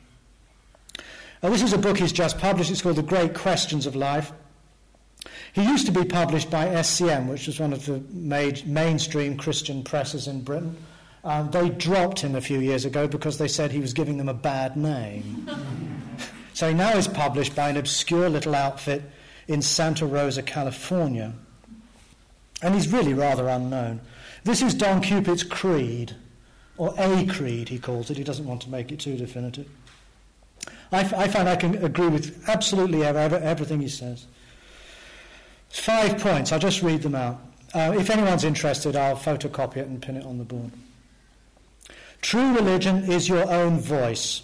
This 1.50 1.62
is 1.62 1.72
a 1.72 1.78
book 1.78 1.98
he's 1.98 2.12
just 2.12 2.38
published, 2.38 2.70
it's 2.70 2.82
called 2.82 2.96
The 2.96 3.02
Great 3.02 3.34
Questions 3.34 3.86
of 3.86 3.96
Life. 3.96 4.32
He 5.52 5.64
used 5.64 5.86
to 5.86 5.92
be 5.92 6.04
published 6.04 6.50
by 6.50 6.66
SCM, 6.66 7.28
which 7.28 7.46
was 7.46 7.60
one 7.60 7.72
of 7.72 7.84
the 7.84 8.00
mainstream 8.64 9.36
Christian 9.36 9.82
presses 9.82 10.28
in 10.28 10.42
Britain. 10.42 10.76
Um, 11.24 11.50
they 11.50 11.68
dropped 11.68 12.20
him 12.20 12.34
a 12.34 12.40
few 12.40 12.60
years 12.60 12.84
ago 12.84 13.06
because 13.06 13.38
they 13.38 13.48
said 13.48 13.70
he 13.70 13.78
was 13.78 13.92
giving 13.92 14.16
them 14.16 14.28
a 14.28 14.34
bad 14.34 14.76
name. 14.76 15.46
so 16.52 16.68
he 16.68 16.74
now 16.74 16.96
is 16.96 17.06
published 17.06 17.54
by 17.54 17.68
an 17.68 17.76
obscure 17.76 18.28
little 18.28 18.54
outfit 18.54 19.02
in 19.46 19.62
Santa 19.62 20.06
Rosa, 20.06 20.42
California. 20.42 21.32
And 22.62 22.74
he's 22.74 22.88
really 22.92 23.14
rather 23.14 23.48
unknown. 23.48 24.00
This 24.44 24.62
is 24.62 24.74
Don 24.74 25.00
Cupitt's 25.00 25.42
creed, 25.42 26.16
or 26.76 26.94
a 26.98 27.26
creed, 27.26 27.68
he 27.68 27.78
calls 27.78 28.10
it. 28.10 28.16
He 28.16 28.24
doesn't 28.24 28.46
want 28.46 28.62
to 28.62 28.70
make 28.70 28.90
it 28.90 29.00
too 29.00 29.16
definitive. 29.16 29.68
I, 30.92 31.00
I 31.00 31.28
find 31.28 31.48
I 31.48 31.56
can 31.56 31.82
agree 31.84 32.08
with 32.08 32.48
absolutely 32.48 33.04
everything 33.04 33.80
he 33.80 33.88
says. 33.88 34.26
Five 35.70 36.18
points. 36.18 36.52
I'll 36.52 36.58
just 36.58 36.82
read 36.82 37.02
them 37.02 37.14
out. 37.14 37.40
Uh, 37.74 37.94
if 37.98 38.10
anyone's 38.10 38.44
interested, 38.44 38.94
I'll 38.94 39.16
photocopy 39.16 39.78
it 39.78 39.88
and 39.88 40.02
pin 40.02 40.16
it 40.16 40.26
on 40.26 40.36
the 40.36 40.44
board. 40.44 40.70
True 42.20 42.54
religion 42.54 43.10
is 43.10 43.28
your 43.28 43.50
own 43.50 43.80
voice, 43.80 44.42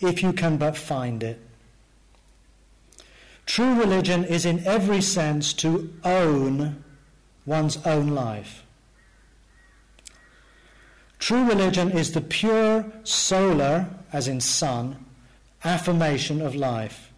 if 0.00 0.22
you 0.22 0.32
can 0.32 0.56
but 0.56 0.76
find 0.76 1.22
it. 1.22 1.40
True 3.46 3.74
religion 3.74 4.24
is 4.24 4.46
in 4.46 4.66
every 4.66 5.02
sense 5.02 5.52
to 5.54 5.92
own 6.02 6.82
one's 7.44 7.76
own 7.86 8.08
life. 8.08 8.64
True 11.18 11.44
religion 11.44 11.90
is 11.90 12.12
the 12.12 12.20
pure 12.20 12.84
solar, 13.04 13.86
as 14.12 14.28
in 14.28 14.40
sun, 14.40 15.03
affirmation 15.64 16.40
of 16.42 16.54
life, 16.54 17.12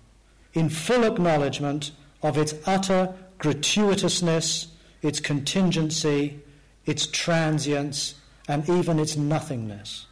in 0.54 0.68
full 0.68 1.04
acknowledgement 1.04 1.90
of 2.22 2.38
its 2.38 2.54
utter 2.66 3.14
gratuitousness, 3.38 4.68
its 5.02 5.20
contingency, 5.20 6.40
its 6.86 7.06
transience, 7.06 8.14
and 8.48 8.68
even 8.68 8.98
its 8.98 9.16
nothingness. 9.16 10.06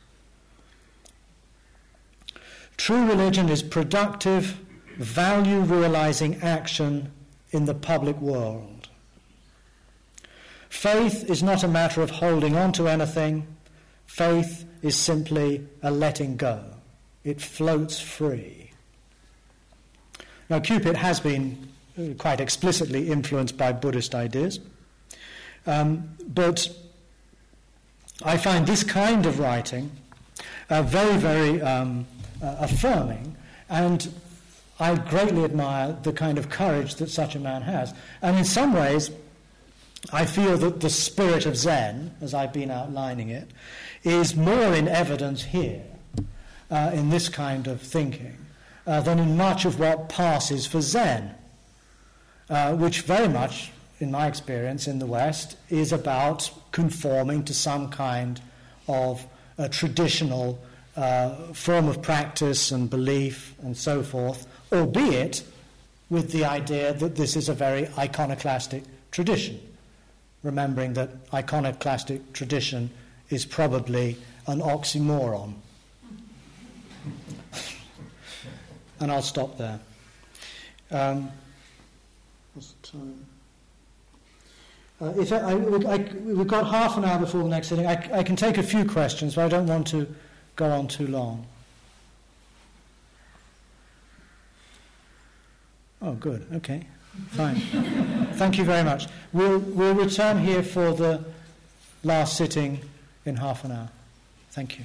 True 2.77 3.07
religion 3.07 3.49
is 3.49 3.63
productive, 3.63 4.61
value 4.99 5.61
realizing 5.61 6.37
action 6.43 7.13
in 7.51 7.65
the 7.65 7.75
public 7.75 8.21
world. 8.21 8.89
Faith 10.69 11.31
is 11.31 11.43
not 11.43 11.63
a 11.63 11.69
matter 11.69 12.03
of 12.03 12.11
holding 12.11 12.57
on 12.57 12.73
to 12.73 12.89
anything, 12.89 13.47
faith 14.07 14.65
is 14.83 14.97
simply 14.97 15.67
a 15.83 15.91
letting 15.91 16.37
go. 16.37 16.74
It 17.25 17.41
floats 17.41 18.01
free. 18.01 18.71
Now, 20.51 20.61
Cupitt 20.61 20.97
has 20.97 21.21
been 21.21 21.69
quite 22.19 22.41
explicitly 22.41 23.11
influenced 23.11 23.57
by 23.57 23.73
Buddhist 23.73 24.15
ideas, 24.15 24.61
um, 25.67 26.11
but 26.29 26.69
I 28.23 28.37
find 28.37 28.67
this 28.67 28.85
kind 28.85 29.27
of 29.27 29.39
writing 29.39 29.91
uh, 30.71 30.83
very, 30.83 31.17
very 31.17 31.63
um, 31.63 32.07
uh, 32.43 32.57
affirming, 32.61 33.37
and 33.69 34.13
I 34.79 34.95
greatly 34.97 35.45
admire 35.45 35.97
the 36.03 36.13
kind 36.13 36.37
of 36.37 36.51
courage 36.51 36.97
that 36.97 37.11
such 37.11 37.35
a 37.35 37.39
man 37.39 37.63
has. 37.63 37.95
And 38.23 38.37
in 38.37 38.45
some 38.45 38.73
ways, 38.73 39.11
I 40.13 40.27
feel 40.27 40.59
that 40.59 40.81
the 40.81 40.91
spirit 40.91 41.47
of 41.47 41.57
Zen, 41.57 42.15
as 42.21 42.35
I've 42.35 42.53
been 42.53 42.71
outlining 42.71 43.31
it, 43.31 43.51
is 44.03 44.37
more 44.37 44.75
in 44.75 44.89
evidence 44.89 45.43
here, 45.43 45.83
uh, 46.75 46.91
in 46.93 47.09
this 47.09 47.29
kind 47.29 47.69
of 47.69 47.81
thinking, 47.81 48.37
uh, 48.85 49.01
than 49.01 49.21
in 49.21 49.37
much 49.37 49.65
of 49.65 49.79
what 49.79 50.09
passes 50.09 50.67
for 50.67 50.81
Zen, 50.81 51.33
uh, 52.51 52.75
which 52.75 53.03
very 53.03 53.29
much, 53.29 53.71
in 54.01 54.11
my 54.11 54.27
experience 54.27 54.89
in 54.89 54.99
the 54.99 55.07
West, 55.07 55.57
is 55.71 55.93
about 55.93 56.51
conforming 56.73 57.45
to 57.45 57.55
some 57.55 57.91
kind 57.91 58.41
of 58.89 59.25
a 59.57 59.69
traditional 59.69 60.59
uh, 60.97 61.53
form 61.53 61.89
of 61.89 62.03
practice 62.03 62.73
and 62.73 62.91
belief 62.91 63.55
and 63.63 63.77
so 63.77 64.03
forth, 64.03 64.49
albeit 64.73 65.45
with 66.11 66.33
the 66.33 66.45
idea 66.45 66.93
that 66.93 67.15
this 67.15 67.37
is 67.37 67.49
a 67.49 67.55
very 67.55 67.87
iconoclastic 67.97 68.83
tradition, 69.13 69.61
remembering 70.43 70.95
that 70.95 71.11
iconoclastic 71.33 72.33
tradition 72.33 72.91
is 73.31 73.45
probably 73.45 74.17
an 74.49 74.59
oxymoron. 74.61 75.55
And 79.01 79.11
I'll 79.11 79.23
stop 79.23 79.59
there. 79.59 79.81
Um, 80.91 81.31
what's 82.55 82.73
the 82.73 82.89
time? 82.89 83.27
Uh, 85.01 85.13
if 85.17 85.33
I, 85.33 85.37
I, 85.39 85.97
we've 86.25 86.47
got 86.47 86.67
half 86.69 86.97
an 86.97 87.05
hour 87.05 87.19
before 87.19 87.43
the 87.43 87.49
next 87.49 87.69
sitting. 87.69 87.87
I, 87.87 88.09
I 88.13 88.23
can 88.23 88.37
take 88.37 88.59
a 88.59 88.63
few 88.63 88.85
questions, 88.85 89.35
but 89.35 89.45
I 89.45 89.49
don't 89.49 89.67
want 89.67 89.87
to 89.89 90.07
go 90.57 90.71
on 90.71 90.87
too 90.87 91.09
long. 91.09 91.47
Oh, 96.01 96.13
good. 96.13 96.47
Okay. 96.55 96.87
Fine. 97.31 97.57
Thank 98.35 98.59
you 98.59 98.65
very 98.65 98.85
much. 98.85 99.07
We'll, 99.33 99.59
we'll 99.59 99.95
return 99.95 100.39
here 100.39 100.63
for 100.63 100.93
the 100.93 101.25
last 102.03 102.37
sitting 102.37 102.81
in 103.25 103.37
half 103.37 103.65
an 103.65 103.73
hour. 103.73 103.89
Thank 104.51 104.79
you. 104.79 104.85